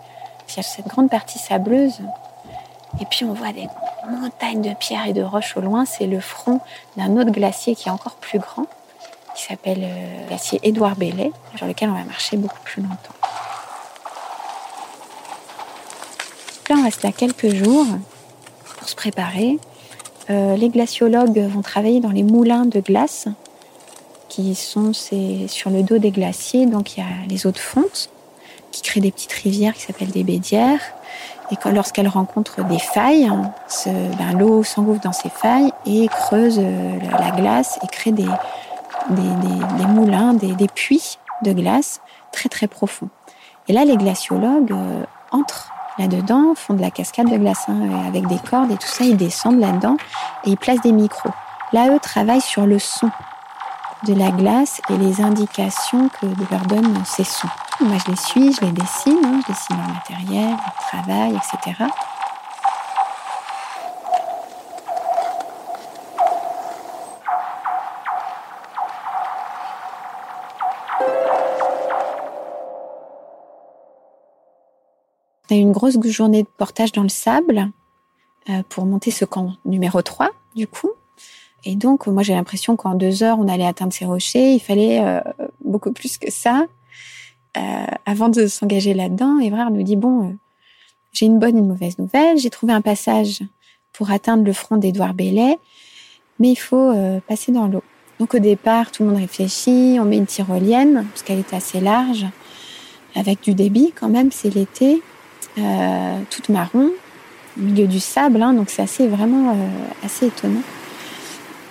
[0.49, 2.01] il y a cette grande partie sableuse.
[3.01, 3.67] Et puis on voit des
[4.09, 6.59] montagne de pierres et de roches au loin, c'est le front
[6.97, 8.65] d'un autre glacier qui est encore plus grand,
[9.35, 13.15] qui s'appelle le euh, glacier Édouard Bellet, sur lequel on va marcher beaucoup plus longtemps.
[16.69, 17.85] Là, on reste là quelques jours
[18.77, 19.59] pour se préparer.
[20.29, 23.27] euh, les glaciologues vont travailler dans les moulins de glace
[24.29, 26.65] qui sont sur le dos des glaciers.
[26.65, 28.09] Donc il y a les eaux de fonte
[28.71, 30.81] qui créent des petites rivières qui s'appellent des bédières.
[31.53, 33.29] Et lorsqu'elles rencontrent des failles,
[33.85, 38.25] ben, l'eau s'engouffre dans ces failles et creuse euh, la glace et crée des,
[39.09, 43.09] des, moulins, des, puits de glace très très profonds.
[43.67, 48.25] Et là, les glaciologues euh, entrent là-dedans, font de la cascade de glace hein, avec
[48.25, 49.97] des cordes et tout ça, ils descendent là-dedans
[50.45, 51.29] et ils placent des micros.
[51.71, 53.11] Là, eux travaillent sur le son
[54.05, 57.47] de la glace et les indications que leur donnent ces sons.
[57.79, 61.85] Moi, je les suis, je les dessine, hein, je dessine leur matériel, leur travail, etc.
[75.49, 77.69] On a eu une grosse journée de portage dans le sable
[78.49, 80.91] euh, pour monter ce camp numéro 3, du coup.
[81.65, 84.53] Et donc, moi, j'ai l'impression qu'en deux heures, on allait atteindre ces rochers.
[84.53, 85.21] Il fallait euh,
[85.63, 86.65] beaucoup plus que ça
[87.57, 89.39] euh, avant de s'engager là-dedans.
[89.39, 90.33] Et Evrard nous dit, bon, euh,
[91.13, 92.37] j'ai une bonne et une mauvaise nouvelle.
[92.37, 93.41] J'ai trouvé un passage
[93.93, 95.57] pour atteindre le front d'Édouard Bellet,
[96.39, 96.91] mais il faut
[97.27, 97.83] passer dans l'eau.
[98.19, 99.97] Donc, au départ, tout le monde réfléchit.
[100.01, 102.25] On met une tyrolienne, parce qu'elle est assez large,
[103.13, 105.03] avec du débit quand même, c'est l'été,
[106.31, 106.89] toute marron,
[107.55, 108.41] au milieu du sable.
[108.41, 109.55] Hein, donc, c'est assez, vraiment
[110.03, 110.63] assez étonnant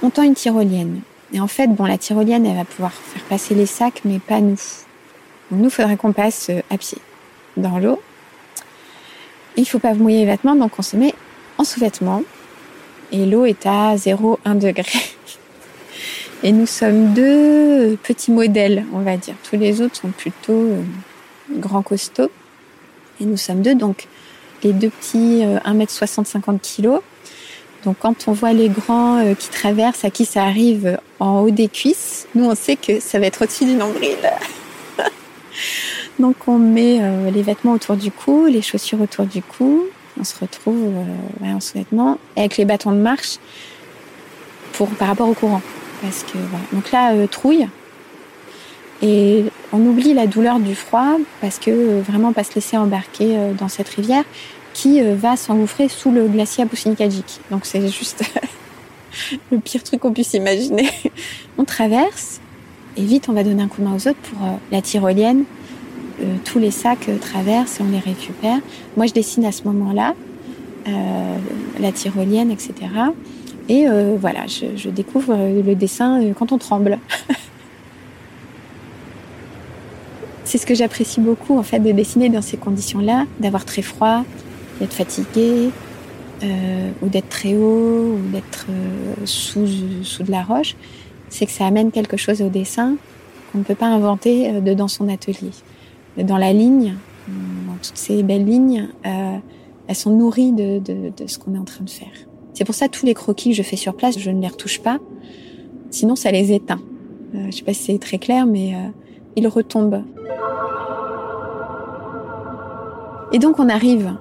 [0.03, 1.01] on tend une tyrolienne.
[1.33, 4.41] Et en fait, bon, la tyrolienne, elle va pouvoir faire passer les sacs, mais pas
[4.41, 4.57] nous.
[5.51, 6.99] Donc, nous, faudrait qu'on passe euh, à pied
[7.57, 8.01] dans l'eau.
[9.57, 11.15] Il faut pas mouiller les vêtements, donc on se met
[11.59, 12.23] en sous-vêtements.
[13.12, 14.99] Et l'eau est à 0,1 degré.
[16.43, 19.35] Et nous sommes deux petits modèles, on va dire.
[19.49, 20.83] Tous les autres sont plutôt euh,
[21.51, 22.31] grands costauds.
[23.21, 24.09] Et nous sommes deux, donc
[24.62, 26.99] les deux petits 1m60, euh, 50 kg
[27.85, 31.51] donc quand on voit les grands euh, qui traversent, à qui ça arrive en haut
[31.51, 34.18] des cuisses, nous on sait que ça va être au-dessus du nombril.
[36.18, 39.85] Donc on met euh, les vêtements autour du cou, les chaussures autour du cou.
[40.21, 40.92] On se retrouve
[41.42, 43.38] euh, en sous-vêtements avec les bâtons de marche
[44.75, 45.62] pour par rapport au courant.
[46.03, 46.38] Parce que
[46.73, 47.68] Donc là, trouille.
[49.03, 53.68] Et on oublie la douleur du froid parce que vraiment pas se laisser embarquer dans
[53.68, 54.25] cette rivière
[54.73, 57.41] qui euh, va s'engouffrer sous le glacier Apusinikadjik.
[57.51, 58.25] Donc c'est juste
[59.51, 60.89] le pire truc qu'on puisse imaginer.
[61.59, 62.41] on traverse
[62.97, 65.45] et vite on va donner un coup de main aux autres pour euh, la tyrolienne.
[66.21, 68.59] Euh, tous les sacs traversent et on les récupère.
[68.97, 70.15] Moi je dessine à ce moment-là
[71.79, 72.75] la tyrolienne, etc.
[73.69, 73.87] Et
[74.21, 76.99] voilà, je, découvre le dessin quand on tremble.
[80.45, 84.25] C'est ce que j'apprécie beaucoup en fait de dessiner dans ces conditions-là, d'avoir très froid,
[84.81, 85.71] d'être fatigué,
[86.45, 89.65] euh, ou d'être très haut, ou d'être euh, sous,
[90.03, 90.75] sous de la roche,
[91.29, 92.97] c'est que ça amène quelque chose au dessin
[93.53, 95.53] qu'on ne peut pas inventer euh, dans son atelier.
[96.17, 96.97] Dans la ligne,
[97.29, 101.85] dans toutes ces belles lignes, elles sont nourries de, de, ce qu'on est en train
[101.85, 102.11] de faire.
[102.53, 104.81] C'est pour ça tous les croquis que je fais sur place, je ne les retouche
[104.81, 104.99] pas,
[105.91, 106.83] sinon ça les éteint.
[107.33, 108.75] je ne sais pas si c'est très clair, mais
[109.37, 110.03] ils retombent.
[113.33, 114.15] Et donc on arrive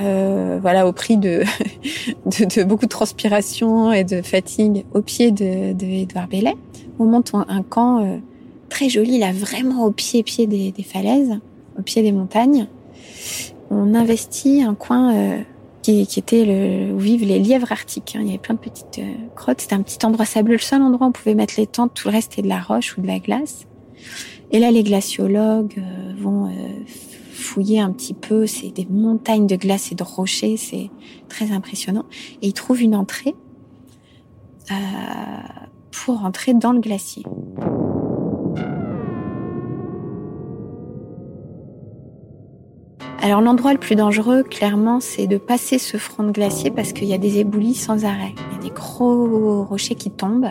[0.00, 1.42] euh, voilà, au prix de,
[2.26, 6.56] de, de, beaucoup de transpiration et de fatigue au pied de, de Bellet.
[6.98, 8.18] On monte un camp euh,
[8.68, 11.38] très joli, là, vraiment au pied, pied des, des, falaises,
[11.78, 12.68] au pied des montagnes.
[13.70, 15.40] On investit un coin euh,
[15.82, 18.14] qui, qui, était le, où vivent les lièvres arctiques.
[18.16, 18.20] Hein.
[18.22, 19.60] Il y avait plein de petites euh, crottes.
[19.62, 21.94] C'était un petit endroit sableux, le seul endroit où on pouvait mettre les tentes.
[21.94, 23.66] Tout le reste était de la roche ou de la glace.
[24.52, 25.82] Et là, les glaciologues
[26.20, 26.48] vont
[27.44, 30.90] fouiller un petit peu, c'est des montagnes de glace et de rochers, c'est
[31.28, 32.04] très impressionnant.
[32.42, 33.34] Et ils trouvent une entrée
[34.70, 34.74] euh,
[35.90, 37.24] pour entrer dans le glacier.
[43.20, 47.08] Alors l'endroit le plus dangereux, clairement, c'est de passer ce front de glacier parce qu'il
[47.08, 48.34] y a des éboulis sans arrêt.
[48.50, 50.50] Il y a des gros rochers qui tombent.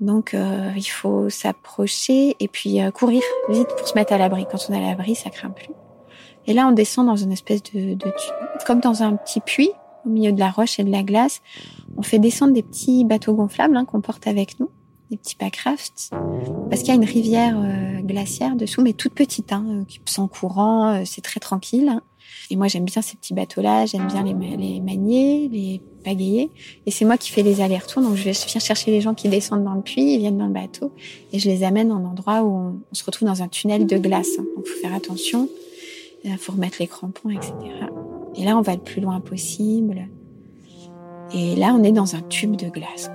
[0.00, 4.46] Donc euh, il faut s'approcher et puis euh, courir vite pour se mettre à l'abri.
[4.50, 5.68] Quand on est à l'abri, ça craint plus.
[6.46, 8.12] Et là, on descend dans une espèce de, de
[8.66, 9.70] comme dans un petit puits
[10.06, 11.42] au milieu de la roche et de la glace.
[11.96, 14.70] On fait descendre des petits bateaux gonflables hein, qu'on porte avec nous,
[15.10, 16.10] des petits packrafts,
[16.70, 21.04] parce qu'il y a une rivière euh, glaciaire dessous, mais toute petite, hein, sans courant,
[21.04, 21.88] c'est très tranquille.
[21.88, 22.02] Hein.
[22.50, 26.50] Et moi, j'aime bien ces petits bateaux-là, j'aime bien les, les manier, les pagayer.
[26.86, 28.02] Et c'est moi qui fais les allers-retours.
[28.02, 30.52] Donc, je vais chercher les gens qui descendent dans le puits, ils viennent dans le
[30.52, 30.92] bateau.
[31.32, 34.36] Et je les amène en endroit où on, se retrouve dans un tunnel de glace.
[34.36, 35.48] Donc, faut faire attention.
[36.24, 37.54] Il faut remettre les crampons, etc.
[38.36, 40.08] Et là, on va le plus loin possible.
[41.34, 43.10] Et là, on est dans un tube de glace,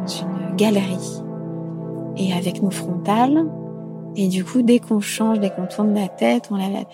[0.00, 1.22] dans une galerie.
[2.16, 3.46] Et avec nos frontales.
[4.16, 6.84] Et du coup, dès qu'on change, dès qu'on tourne la tête, on la...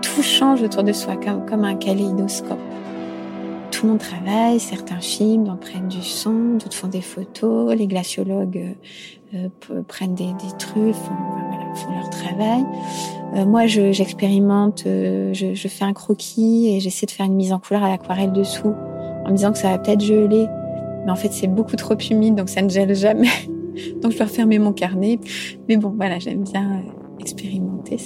[0.00, 2.58] tout change autour de soi, comme, comme un kaléidoscope.
[3.70, 7.86] Tout le monde travaille, certains filment, d'autres prennent du son, d'autres font des photos, les
[7.86, 8.76] glaciologues
[9.34, 9.48] euh,
[9.88, 11.14] prennent des, des trucs, font,
[11.48, 12.64] voilà, font leur travail.
[13.34, 17.52] Euh, moi, j'expérimente, euh, je, je, fais un croquis et j'essaie de faire une mise
[17.52, 18.74] en couleur à l'aquarelle dessous,
[19.24, 20.46] en me disant que ça va peut-être geler.
[21.04, 23.30] Mais en fait, c'est beaucoup trop humide, donc ça ne gèle jamais.
[24.02, 25.18] donc je dois refermer mon carnet.
[25.68, 27.96] Mais bon, voilà, j'aime bien euh, expérimenter.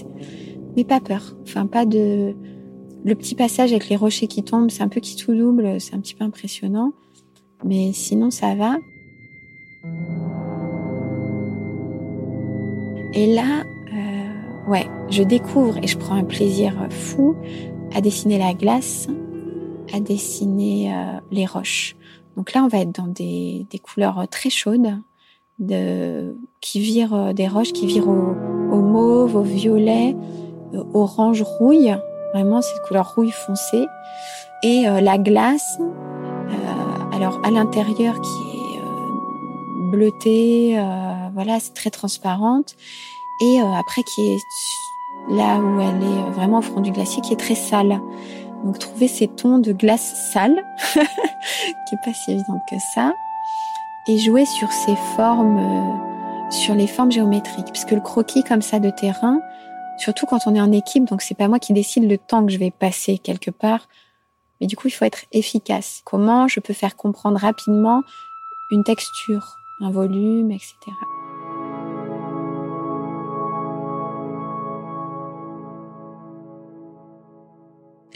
[0.76, 1.36] Mais pas peur.
[1.42, 2.34] Enfin, pas de...
[3.04, 5.94] Le petit passage avec les rochers qui tombent, c'est un peu qui tout double, c'est
[5.94, 6.92] un petit peu impressionnant.
[7.64, 8.76] Mais sinon, ça va.
[13.14, 13.64] Et là,
[14.66, 17.36] Ouais, je découvre et je prends un plaisir fou
[17.94, 19.06] à dessiner la glace,
[19.94, 21.94] à dessiner euh, les roches.
[22.36, 24.98] Donc là, on va être dans des, des couleurs très chaudes,
[25.60, 28.34] de, qui virent euh, des roches qui virent au,
[28.72, 30.16] au mauve, au violet,
[30.74, 31.96] euh, orange, rouille.
[32.34, 33.86] Vraiment, cette couleur rouille foncée.
[34.64, 35.78] Et la glace,
[37.12, 40.78] alors à l'intérieur qui est bleutée,
[41.34, 42.74] voilà, c'est très transparente
[43.40, 44.38] et euh, après qui est
[45.28, 48.00] là où elle est vraiment au front du glacier, qui est très sale.
[48.64, 53.12] Donc trouver ces tons de glace sale, qui est pas si évidente que ça,
[54.08, 58.78] et jouer sur ces formes, euh, sur les formes géométriques, puisque le croquis comme ça
[58.78, 59.38] de terrain,
[59.98, 62.52] surtout quand on est en équipe, donc c'est pas moi qui décide le temps que
[62.52, 63.88] je vais passer quelque part,
[64.60, 66.02] mais du coup il faut être efficace.
[66.04, 68.02] Comment je peux faire comprendre rapidement
[68.70, 70.74] une texture, un volume, etc.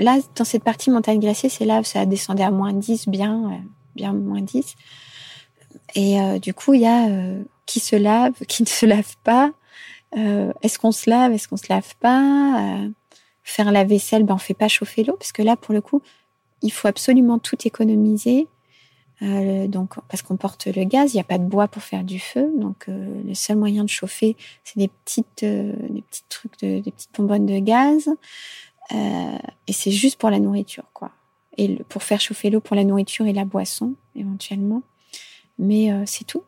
[0.01, 3.09] Là, dans cette partie montagne glacée, c'est là où ça a descendu à moins 10,
[3.09, 3.57] bien, euh,
[3.95, 4.75] bien moins 10.
[5.95, 9.17] Et euh, du coup, il y a euh, qui se lave, qui ne se lave
[9.23, 9.53] pas.
[10.13, 12.81] Est-ce qu'on se lave, est-ce qu'on se lave pas
[13.45, 16.03] Faire la vaisselle, ben on fait pas chauffer l'eau parce que là, pour le coup,
[16.63, 18.49] il faut absolument tout économiser.
[19.21, 22.19] donc, parce qu'on porte le gaz, il n'y a pas de bois pour faire du
[22.19, 22.51] feu.
[22.57, 27.47] Donc, le seul moyen de chauffer, c'est des petites, des trucs, de, des petites bonbonnes
[27.47, 28.11] de gaz.
[28.93, 31.11] Euh, et c'est juste pour la nourriture, quoi.
[31.57, 34.83] Et pour faire chauffer l'eau pour la nourriture et la boisson, éventuellement.
[35.59, 36.43] Mais euh, c'est tout.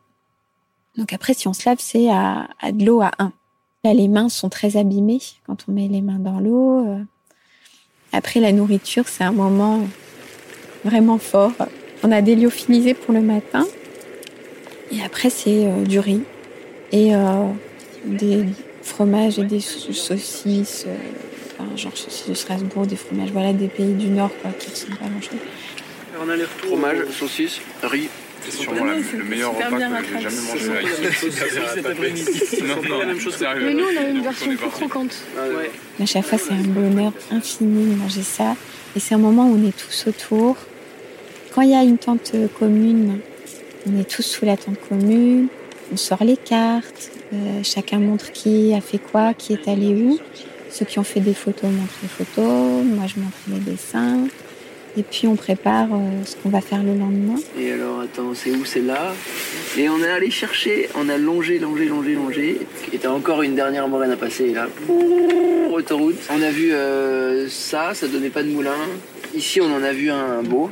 [0.97, 3.31] Donc après, si on se lave, c'est à, de l'eau à 1.
[3.83, 6.87] Là, les mains sont très abîmées quand on met les mains dans l'eau.
[6.87, 7.03] Euh.
[8.11, 9.81] Après, la nourriture, c'est un moment
[10.83, 11.53] vraiment fort.
[12.03, 13.65] On a des lyophilisés pour le matin.
[14.91, 16.21] Et après, c'est du riz
[16.91, 17.13] et
[18.05, 18.45] des
[18.83, 20.85] fromages et des saucisses
[21.75, 25.05] genre saucisses de Strasbourg, des fromages, voilà, des pays du Nord, quoi, qui sont pas
[25.05, 25.39] grand-chose.
[26.21, 28.09] On a les Fromage, saucisses, riz.
[28.45, 29.69] C'est sûrement la, le meilleur repas
[30.01, 30.67] que j'ai jamais mangé.
[32.99, 33.45] la même chose.
[33.61, 35.15] Mais nous, on a une version plus croquante.
[36.01, 38.55] À chaque fois, c'est un bonheur infini de manger ça.
[38.95, 40.57] Et c'est un moment où on est tous autour.
[41.55, 43.19] Quand il y a une tente commune,
[43.87, 45.47] on est tous sous la tente commune.
[45.91, 47.11] On sort les cartes.
[47.33, 50.19] Euh, chacun montre qui a fait quoi, qui est allé où.
[50.73, 54.25] Ceux qui ont fait des photos montrent les photos, moi je montre les dessins.
[54.97, 57.35] Et puis on prépare euh, ce qu'on va faire le lendemain.
[57.59, 58.65] Et alors attends, c'est où?
[58.65, 59.13] C'est là?
[59.77, 62.57] Et on est allé chercher, on a longé, longé, longé, longé.
[62.91, 64.67] Et t'as encore une dernière moraine à passer là.
[65.71, 66.17] Autoroute.
[66.31, 68.71] On a vu euh, ça, ça donnait pas de moulin.
[69.35, 70.71] Ici on en a vu un beau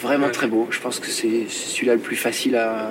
[0.00, 0.66] vraiment très beau.
[0.70, 2.90] Je pense que c'est celui-là le plus facile à,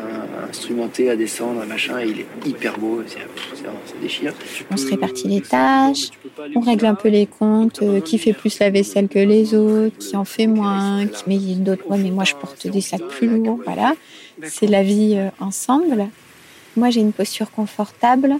[0.50, 2.00] instrumenter, à descendre, machin.
[2.00, 3.02] Et il est hyper beau.
[3.08, 3.20] Ça
[4.02, 4.34] déchire.
[4.72, 6.10] On se répartit les tâches,
[6.56, 9.98] on règle un peu les comptes, euh, qui fait plus la vaisselle que les autres,
[9.98, 11.90] qui en fait moins, qui met d'autres.
[11.90, 13.60] Ouais, mais moi je porte des sacs plus lourds.
[13.66, 13.94] Voilà.
[14.44, 16.08] C'est la vie euh, ensemble.
[16.78, 18.36] Moi j'ai une posture confortable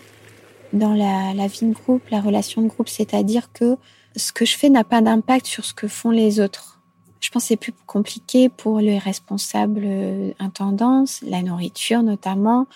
[0.72, 3.76] dans la vie de groupe, la relation de groupe, c'est-à-dire que
[4.16, 6.79] ce que je fais n'a pas d'impact sur ce que font les autres
[7.20, 12.68] je pense que c'est plus compliqué pour les responsables euh, intendances, la nourriture notamment,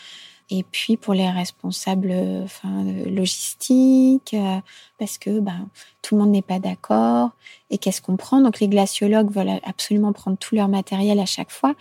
[0.50, 2.14] et puis pour les responsables
[2.44, 4.60] enfin, logistiques, euh,
[5.00, 5.68] parce que ben,
[6.02, 7.32] tout le monde n'est pas d'accord.
[7.70, 8.42] Et qu'est-ce qu'on prend?
[8.42, 11.74] Donc les glaciologues veulent absolument prendre tout leur matériel à chaque fois,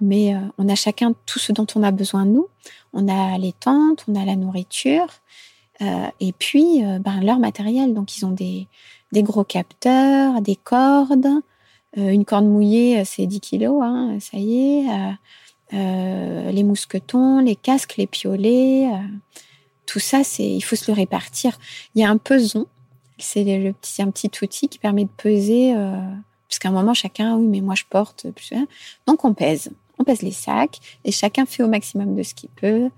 [0.00, 2.46] mais euh, on a chacun tout ce dont on a besoin nous.
[2.92, 5.06] On a les tentes, on a la nourriture,
[6.20, 7.92] et puis ben, leur matériel.
[7.92, 8.68] Donc ils ont des,
[9.12, 11.40] des gros capteurs, des cordes, euh,
[11.96, 14.86] une corde mouillée, euh, c'est 10 kilos, hein, ça y est.
[15.74, 18.88] Euh, les mousquetons, les casques, les piolets,
[19.86, 21.58] tout ça, c'est il faut se le répartir.
[21.94, 22.66] Il y a un peson,
[23.18, 25.74] c'est le petit un petit outil qui permet de peser
[26.48, 28.52] Parce qu'à un moment, chacun, oui, mais moi, je porte plus.
[29.06, 29.70] Donc, on pèse.
[29.98, 32.90] On pèse les sacs et chacun fait au maximum de ce qu'il peut.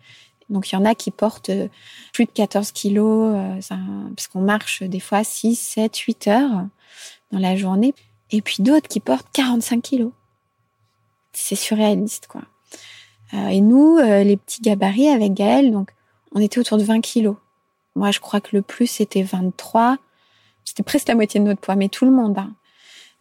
[0.51, 1.51] Donc, il y en a qui portent
[2.13, 3.61] plus de 14 kilos, euh,
[4.15, 6.67] parce qu'on marche des fois 6, 7, 8 heures
[7.33, 7.95] dans la journée.
[8.35, 10.11] Et puis d'autres qui portent 45 kilos.
[11.33, 12.43] C'est surréaliste, quoi.
[13.33, 15.91] Euh, et nous, euh, les petits gabarits avec Gaël, donc,
[16.33, 17.37] on était autour de 20 kilos.
[17.95, 19.99] Moi, je crois que le plus, c'était 23.
[20.65, 22.37] C'était presque la moitié de notre poids, mais tout le monde.
[22.37, 22.53] Hein.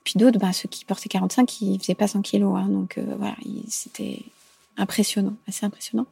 [0.04, 2.58] Puis d'autres, ben, ceux qui portaient 45, ils faisaient pas 100 kilos.
[2.58, 3.36] Hein, donc voilà,
[3.70, 4.24] c'était
[4.78, 6.08] impressionnant, assez impressionnant.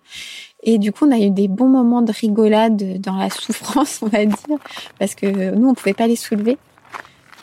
[0.62, 4.08] Et du coup, on a eu des bons moments de rigolade dans la souffrance, on
[4.10, 4.60] va dire,
[5.00, 6.60] parce que nous, on pouvait pas les soulever.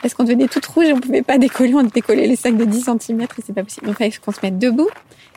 [0.03, 2.85] Parce qu'on devenait toute rouge, on pouvait pas décoller, on décollait les sacs de 10
[2.85, 3.87] cm et c'est pas possible.
[3.87, 4.89] Donc, il fallait qu'on se mette debout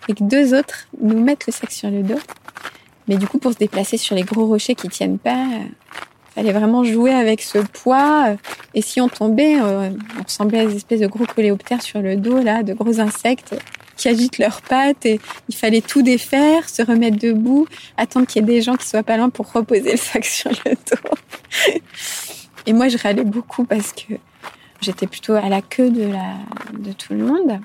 [0.07, 2.19] et que deux autres nous mettent le sac sur le dos.
[3.07, 6.53] Mais du coup, pour se déplacer sur les gros rochers qui tiennent pas, il fallait
[6.53, 8.35] vraiment jouer avec ce poids.
[8.73, 9.89] Et si on tombait, euh,
[10.19, 13.55] on ressemblait à des espèces de gros coléoptères sur le dos, là, de gros insectes
[13.97, 18.43] qui agitent leurs pattes et il fallait tout défaire, se remettre debout, attendre qu'il y
[18.43, 21.71] ait des gens qui soient pas loin pour reposer le sac sur le dos.
[22.65, 24.13] Et moi, je râlais beaucoup parce que
[24.81, 27.59] j'étais plutôt à la queue de tout le monde.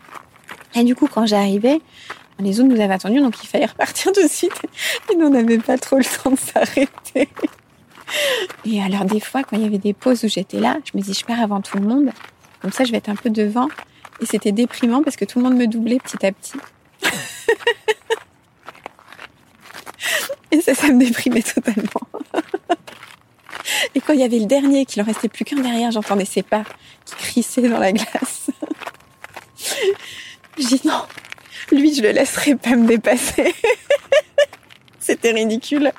[0.75, 1.81] Et du coup, quand j'arrivais,
[2.39, 4.61] les autres nous avaient attendus, donc il fallait repartir de suite.
[5.11, 7.29] Et nous, on n'avait pas trop le temps de s'arrêter.
[8.65, 11.03] Et alors, des fois, quand il y avait des pauses où j'étais là, je me
[11.03, 12.11] dis, je pars avant tout le monde.
[12.61, 13.69] Comme ça, je vais être un peu devant.
[14.21, 16.59] Et c'était déprimant parce que tout le monde me doublait petit à petit.
[20.53, 22.07] Et ça, ça me déprimait totalement.
[23.95, 26.43] Et quand il y avait le dernier, qu'il en restait plus qu'un derrière, j'entendais ses
[26.43, 26.65] pas
[27.05, 28.51] qui crissaient dans la glace.
[30.59, 31.03] Je dis non,
[31.71, 33.55] lui, je le laisserai pas me dépasser.
[34.99, 35.93] c'était ridicule.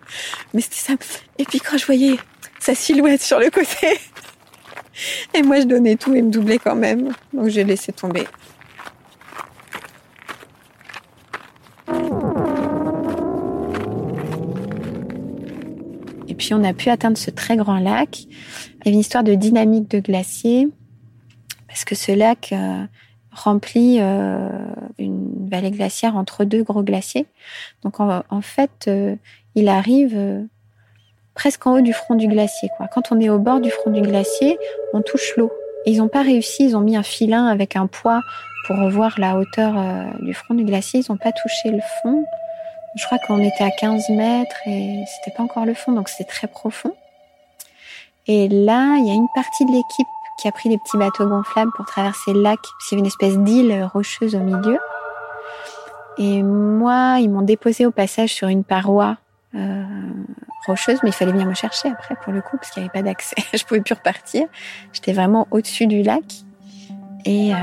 [0.53, 0.93] Mais c'était ça.
[1.37, 2.17] Et puis quand je voyais
[2.59, 3.99] sa silhouette sur le côté,
[5.33, 7.13] et moi, je donnais tout et me doublais quand même.
[7.33, 8.27] Donc, j'ai laissé tomber.
[16.47, 18.21] Puis, on a pu atteindre ce très grand lac.
[18.21, 20.69] Il y avait une histoire de dynamique de glacier.
[21.67, 22.85] Parce que ce lac euh,
[23.33, 24.47] remplit euh,
[24.97, 27.25] une vallée glaciaire entre deux gros glaciers.
[27.83, 29.17] Donc, en, fait, euh,
[29.55, 30.47] il arrive
[31.33, 32.69] presque en haut du front du glacier.
[32.93, 34.57] Quand on est au bord du front du glacier,
[34.93, 35.51] on touche l'eau.
[35.85, 38.21] ils n'ont pas réussi, ils ont mis un filin avec un poids
[38.67, 39.73] pour revoir la hauteur
[40.21, 41.01] du front du glacier.
[41.01, 42.23] Ils n'ont pas touché le fond.
[42.97, 46.29] Je crois qu'on était à 15 mètres et c'était pas encore le fond, donc c'était
[46.29, 46.93] très profond.
[48.25, 50.07] Et là, il y a une partie de l'équipe
[50.39, 53.87] qui a pris les petits bateaux gonflables pour traverser le lac, avait une espèce d'île
[53.93, 54.79] rocheuse au milieu.
[56.17, 59.17] Et moi, ils m'ont déposé au passage sur une paroi
[59.53, 59.83] euh,
[60.65, 62.99] rocheuse, mais il fallait venir me chercher après pour le coup parce qu'il n'y avait
[62.99, 63.35] pas d'accès.
[63.53, 64.47] je pouvais plus repartir.
[64.91, 66.23] J'étais vraiment au-dessus du lac.
[67.25, 67.57] Et, euh,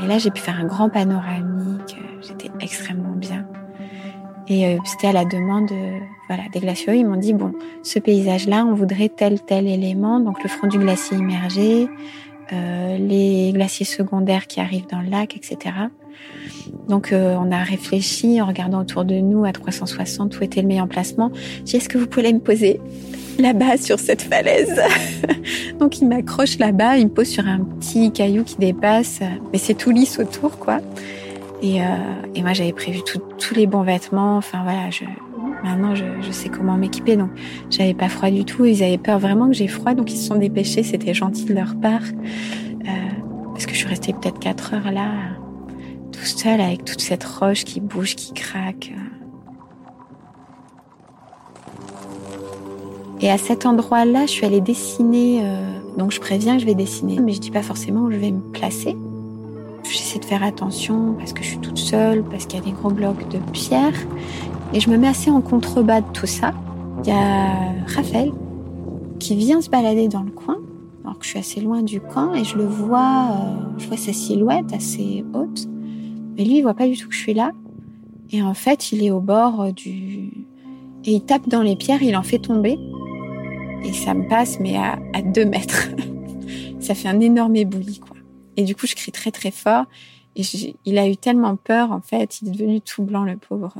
[0.00, 1.96] et là, j'ai pu faire un grand panoramique.
[2.22, 3.46] J'étais extrêmement bien.
[4.48, 5.70] Et euh, c'était à la demande
[6.28, 6.92] voilà, des glaciaux.
[6.92, 10.20] Ils m'ont dit, bon, ce paysage-là, on voudrait tel, tel élément.
[10.20, 11.88] Donc le front du glacier immergé,
[12.52, 15.74] euh, les glaciers secondaires qui arrivent dans le lac, etc.
[16.88, 20.68] Donc euh, on a réfléchi en regardant autour de nous à 360 où était le
[20.68, 21.30] meilleur emplacement.
[21.58, 22.80] J'ai dit est-ce que vous pouvez me poser
[23.38, 24.78] là-bas sur cette falaise
[25.80, 29.20] Donc il m'accroche là-bas, il me pose sur un petit caillou qui dépasse,
[29.52, 30.80] mais c'est tout lisse autour quoi.
[31.64, 31.86] Et, euh,
[32.34, 33.00] et moi j'avais prévu
[33.38, 34.36] tous les bons vêtements.
[34.36, 34.90] Enfin voilà,
[35.62, 37.30] maintenant je, sais comment m'équiper, donc
[37.70, 38.66] j'avais pas froid du tout.
[38.66, 40.82] Ils avaient peur vraiment que j'ai froid, donc ils se sont dépêchés.
[40.82, 42.86] C'était gentil de leur part euh,
[43.54, 45.08] parce que je suis restée peut-être quatre heures là
[46.12, 48.92] tout seul avec toute cette roche qui bouge, qui craque.
[53.22, 55.40] Et à cet endroit-là, je suis allée dessiner.
[55.42, 58.32] Euh, donc je préviens je vais dessiner, mais je dis pas forcément où je vais
[58.32, 58.94] me placer.
[59.94, 62.72] J'essaie de faire attention parce que je suis toute seule, parce qu'il y a des
[62.72, 63.94] gros blocs de pierre.
[64.72, 66.52] Et je me mets assez en contrebas de tout ça.
[67.04, 67.52] Il y a
[67.86, 68.32] Raphaël
[69.20, 70.56] qui vient se balader dans le coin,
[71.04, 73.96] alors que je suis assez loin du camp, et je le vois, euh, je vois
[73.96, 75.68] sa silhouette assez haute.
[76.36, 77.52] Mais lui, il voit pas du tout que je suis là.
[78.32, 80.46] Et en fait, il est au bord euh, du...
[81.04, 82.80] Et il tape dans les pierres, il en fait tomber.
[83.84, 85.90] Et ça me passe, mais à, à deux mètres.
[86.80, 88.13] ça fait un énorme éboulis, quoi.
[88.56, 89.84] Et du coup, je crie très très fort.
[90.36, 90.42] Et
[90.84, 92.40] il a eu tellement peur, en fait.
[92.40, 93.74] Il est devenu tout blanc, le pauvre.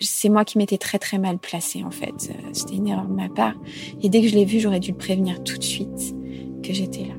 [0.00, 2.32] C'est moi qui m'étais très très mal placée, en fait.
[2.52, 3.54] C'était une erreur de ma part.
[4.02, 6.14] Et dès que je l'ai vu, j'aurais dû le prévenir tout de suite
[6.62, 7.14] que j'étais là.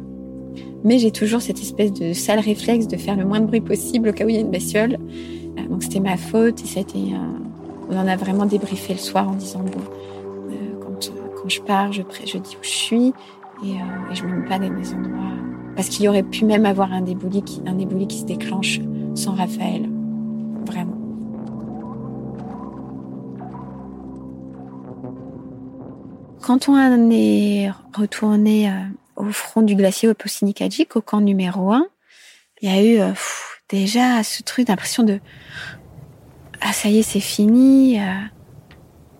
[0.84, 4.10] Mais j'ai toujours cette espèce de sale réflexe de faire le moins de bruit possible
[4.10, 4.98] au cas où il y a une bestiole.
[5.58, 7.00] Euh, donc c'était ma faute et ça a été,
[7.90, 9.82] on en a vraiment débriefé le soir en disant bon,
[10.52, 13.14] euh, quand, quand, je pars, je, je, dis où je suis
[13.64, 15.35] et, euh, je me mets pas dans des endroits
[15.76, 18.80] Parce qu'il aurait pu même avoir un débouli qui, un éboulis qui se déclenche
[19.14, 19.90] sans Raphaël.
[20.66, 20.98] Vraiment.
[26.42, 28.74] Quand on est retourné euh,
[29.16, 31.88] au front du glacier Oposinikajik, au camp numéro 1,
[32.62, 33.14] il y a eu euh,
[33.70, 35.20] déjà ce truc d'impression de
[36.62, 38.04] ah ça y est c'est fini, euh,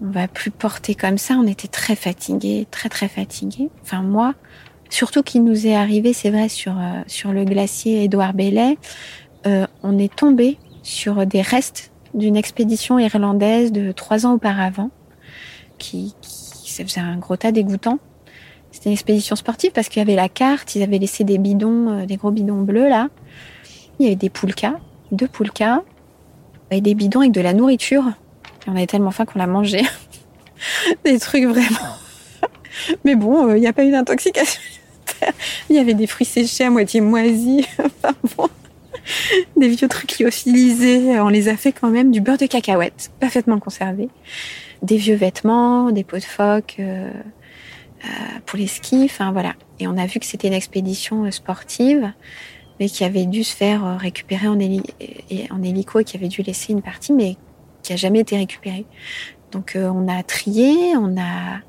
[0.02, 1.36] on va plus porter comme ça.
[1.36, 3.70] On était très fatigués, très très fatigués.
[3.82, 4.34] Enfin moi,
[4.90, 8.78] surtout qu'il nous est arrivé, c'est vrai sur euh, sur le glacier Édouard Bellet,
[9.84, 14.90] on est tombé sur des restes d'une expédition irlandaise de trois ans auparavant,
[15.78, 18.00] qui, qui ça faisait un gros tas dégoûtant.
[18.72, 22.06] C'était une expédition sportive parce qu'il y avait la carte, ils avaient laissé des bidons,
[22.06, 23.10] des gros bidons bleus là.
[24.00, 24.80] Il y avait des poulkas,
[25.12, 25.84] deux poulkas,
[26.72, 28.04] et des bidons avec de la nourriture.
[28.68, 29.84] On avait tellement faim qu'on l'a mangé.
[31.06, 31.96] des trucs vraiment.
[33.04, 34.62] Mais bon, euh, il n'y a pas eu d'intoxication.
[35.70, 37.66] Il y avait des fruits séchés à moitié moisis.
[39.56, 41.20] Des vieux trucs lyophilisés.
[41.20, 42.12] On les a fait quand même.
[42.12, 44.10] Du beurre de cacahuète, parfaitement conservé.
[44.82, 47.12] Des vieux vêtements, des pots de phoque euh,
[48.04, 48.08] euh,
[48.48, 49.04] pour les skis.
[49.06, 49.54] Enfin voilà.
[49.80, 52.12] Et on a vu que c'était une expédition sportive
[52.80, 56.42] mais qui avait dû se faire euh, récupérer en, en hélico et qui avait dû
[56.42, 57.38] laisser une partie, mais
[57.84, 58.86] qui a jamais été récupérée.
[59.52, 61.60] Donc euh, on a trié, on a,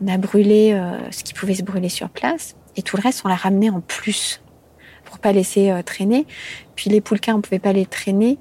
[0.00, 3.22] on a brûlé euh, ce qui pouvait se brûler sur place, et tout le reste
[3.24, 4.40] on l'a ramené en plus
[5.04, 6.26] pour pas laisser traîner.
[6.76, 8.38] Puis les poulkas on pouvait pas les traîner,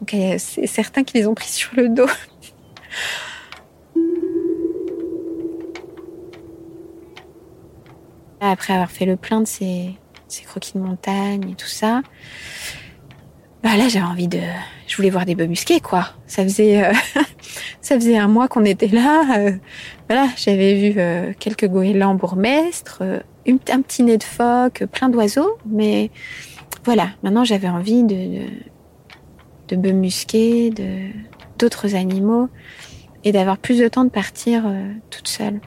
[0.00, 2.06] donc c'est certains qui les ont pris sur le dos.
[8.40, 9.96] Après avoir fait le plein de ces
[10.28, 12.02] ces croquis de montagne et tout ça.
[13.66, 14.38] Bah là, j'avais envie de,
[14.86, 16.10] je voulais voir des bœufs musqués, quoi.
[16.28, 16.92] Ça faisait, euh,
[17.80, 19.38] ça faisait un mois qu'on était là.
[19.38, 19.50] Euh,
[20.08, 26.12] voilà, j'avais vu euh, quelques goélands bourgmestres, un petit nez de phoque, plein d'oiseaux, mais
[26.84, 27.08] voilà.
[27.24, 28.42] Maintenant, j'avais envie de,
[29.74, 30.72] de, musqués,
[31.58, 32.48] d'autres animaux,
[33.24, 34.62] et d'avoir plus de temps de partir
[35.10, 35.60] toute seule.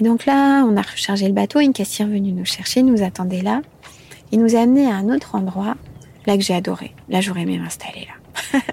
[0.00, 3.42] Et donc là, on a rechargé le bateau, une caissière venue nous chercher, nous attendait
[3.42, 3.62] là.
[4.32, 5.76] Il nous a amené à un autre endroit,
[6.26, 6.92] là que j'ai adoré.
[7.08, 8.60] Là, j'aurais aimé m'installer là.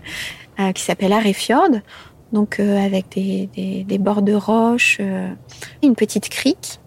[0.60, 1.70] Euh, qui s'appelle Arefjord.
[2.34, 3.50] Donc euh, avec des,
[3.88, 5.30] des, bords de roches, euh,
[5.82, 6.80] une petite crique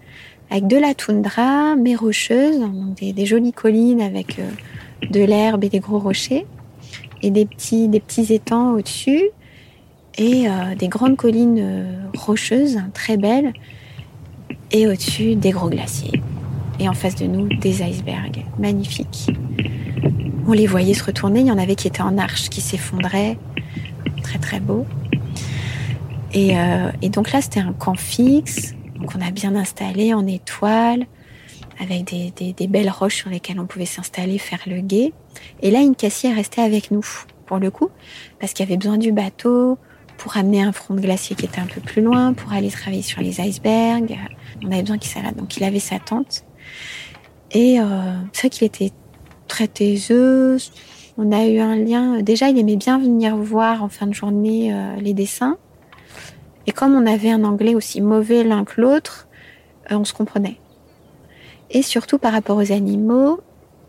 [0.51, 4.39] avec de la toundra, mais rocheuse, donc des, jolies collines avec
[5.11, 6.45] de l'herbe et des gros rochers,
[7.23, 9.31] et des petits, des petits étangs au-dessus,
[10.19, 10.45] et
[10.79, 13.55] des grandes collines rocheuses, très belles,
[14.73, 16.21] et au-dessus des gros glaciers.
[16.79, 19.29] Et en face de nous, des icebergs magnifiques.
[20.53, 23.38] On les voyait se retourner, il y en avait qui étaient en arche, qui s'effondraient.
[24.22, 24.84] Très très beau.
[26.34, 28.74] Et, euh, donc là, c'était un camp fixe.
[28.96, 31.07] Donc on a bien installé en étoile,
[31.80, 35.14] avec des, belles roches sur lesquelles on pouvait s'installer, faire le guet.
[35.62, 37.07] Et là, une cassière restait avec nous,
[37.46, 37.88] pour le coup,
[38.38, 39.78] parce qu'il y avait besoin du bateau,
[40.18, 43.00] pour amener un front de glacier qui était un peu plus loin, pour aller travailler
[43.00, 44.18] sur les icebergs.
[44.62, 45.32] On avait besoin qu'il là.
[45.32, 46.44] Donc il avait sa tente.
[47.53, 47.84] Et euh,
[48.34, 48.92] c'est vrai qu'il était
[49.53, 50.57] très taiseux.
[51.18, 52.22] On a eu un lien.
[52.22, 55.59] Déjà, il aimait bien venir voir en fin de journée euh, les dessins.
[56.66, 59.28] Et comme on avait un anglais aussi mauvais l'un que l'autre,
[59.90, 60.57] euh, on se comprenait.
[61.70, 63.40] Et surtout par rapport aux animaux,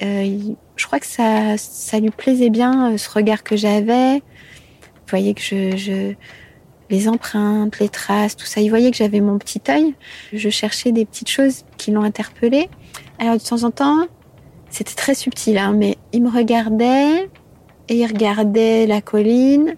[0.02, 0.38] euh,
[0.76, 4.16] je crois que ça, ça lui plaisait bien ce regard que j'avais.
[4.16, 6.14] Vous voyez que je, je,
[6.90, 8.60] les empreintes, les traces, tout ça.
[8.60, 9.96] Il voyait que j'avais mon petit œil.
[10.34, 12.70] Je cherchais des petites choses qui l'ont interpellé.
[13.18, 14.08] Alors de temps en temps,
[14.74, 17.30] c'était très subtil, hein, mais il me regardait
[17.90, 19.76] et il regardait la colline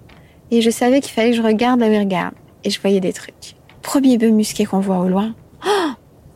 [0.51, 2.33] et je savais qu'il fallait que je regarde là où il regarde.
[2.63, 3.55] Et je voyais des trucs.
[3.81, 5.35] Premier bœuf musqué qu'on voit au loin.
[5.67, 5.91] Oh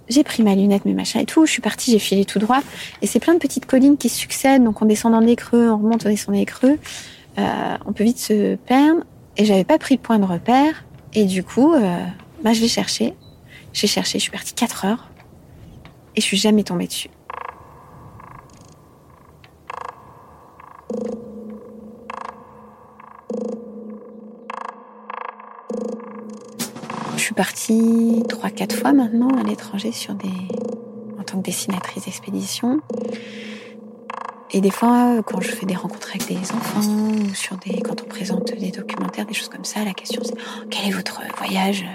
[0.10, 1.45] j'ai pris ma lunette, mes machins et tout.
[1.45, 2.60] Je suis partie, j'ai filé tout droit.
[3.01, 4.64] Et c'est plein de petites collines qui succèdent.
[4.64, 6.80] Donc on descend dans des creux, on remonte, on descend dans des creux.
[7.38, 9.03] Euh, on peut vite se perdre.
[9.38, 10.84] Et j'avais pas pris de point de repère.
[11.14, 11.97] Et du coup, euh,
[12.43, 13.14] bah, je l'ai cherché.
[13.72, 15.10] J'ai cherché, je suis partie 4 heures.
[16.18, 17.10] Et je suis jamais tombée dessus.
[27.39, 29.91] Partie 3-4 fois maintenant à l'étranger
[31.17, 32.81] en tant que dessinatrice d'expédition.
[34.51, 38.01] Et des fois, quand je fais des rencontres avec des enfants ou sur des, quand
[38.01, 41.21] on présente des documentaires, des choses comme ça, la question c'est oh, quel est votre
[41.37, 41.85] voyage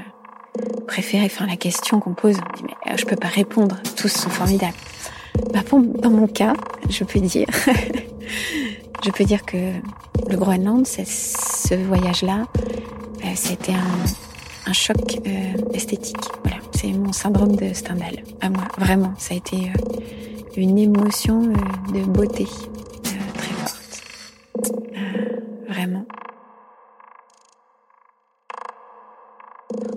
[0.86, 1.26] préféré?
[1.26, 4.30] Enfin, la question qu'on pose, on dit mais euh, je peux pas répondre, tous sont
[4.30, 4.72] formidables.
[5.52, 6.54] Bah, dans mon cas,
[6.88, 7.48] je peux dire,
[9.04, 9.72] je peux dire que
[10.26, 12.46] le Groenland, ce voyage-là,
[13.26, 14.23] euh, c'était un,
[14.66, 16.24] un choc euh, esthétique.
[16.42, 18.64] Voilà, c'est mon syndrome de Stendhal à moi.
[18.78, 19.72] Vraiment, ça a été
[20.56, 21.42] une émotion
[21.92, 22.46] de beauté
[23.02, 24.02] très forte.
[25.68, 26.06] vraiment.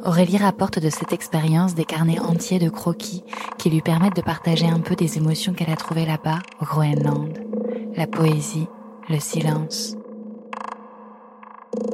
[0.05, 3.24] Aurélie rapporte de cette expérience des carnets entiers de croquis
[3.57, 7.38] qui lui permettent de partager un peu des émotions qu'elle a trouvées là-bas, au Groenland.
[7.95, 8.68] La poésie,
[9.09, 9.97] le silence.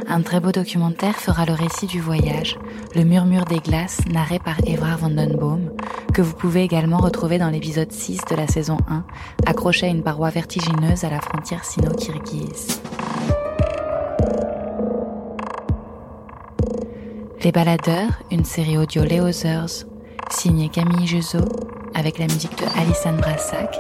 [0.07, 2.57] Un très beau documentaire fera le récit du voyage,
[2.95, 5.71] Le murmure des glaces, narré par Evrard Vandenboom,
[6.13, 9.03] que vous pouvez également retrouver dans l'épisode 6 de la saison 1,
[9.47, 12.81] accroché à une paroi vertigineuse à la frontière sino-kirghize.
[17.43, 19.85] Les Baladeurs, une série audio Léo Zers,
[20.29, 21.49] signée Camille Jusot,
[21.95, 23.77] avec la musique de Alison Brassac,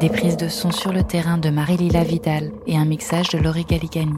[0.00, 3.64] des prises de son sur le terrain de Marie-Lila Vidal et un mixage de Laurie
[3.64, 4.16] Galigani.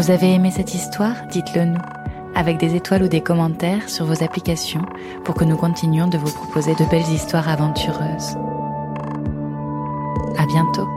[0.00, 1.26] Vous avez aimé cette histoire?
[1.30, 1.80] Dites-le nous,
[2.34, 4.80] avec des étoiles ou des commentaires sur vos applications
[5.24, 8.38] pour que nous continuions de vous proposer de belles histoires aventureuses.
[10.38, 10.88] À bientôt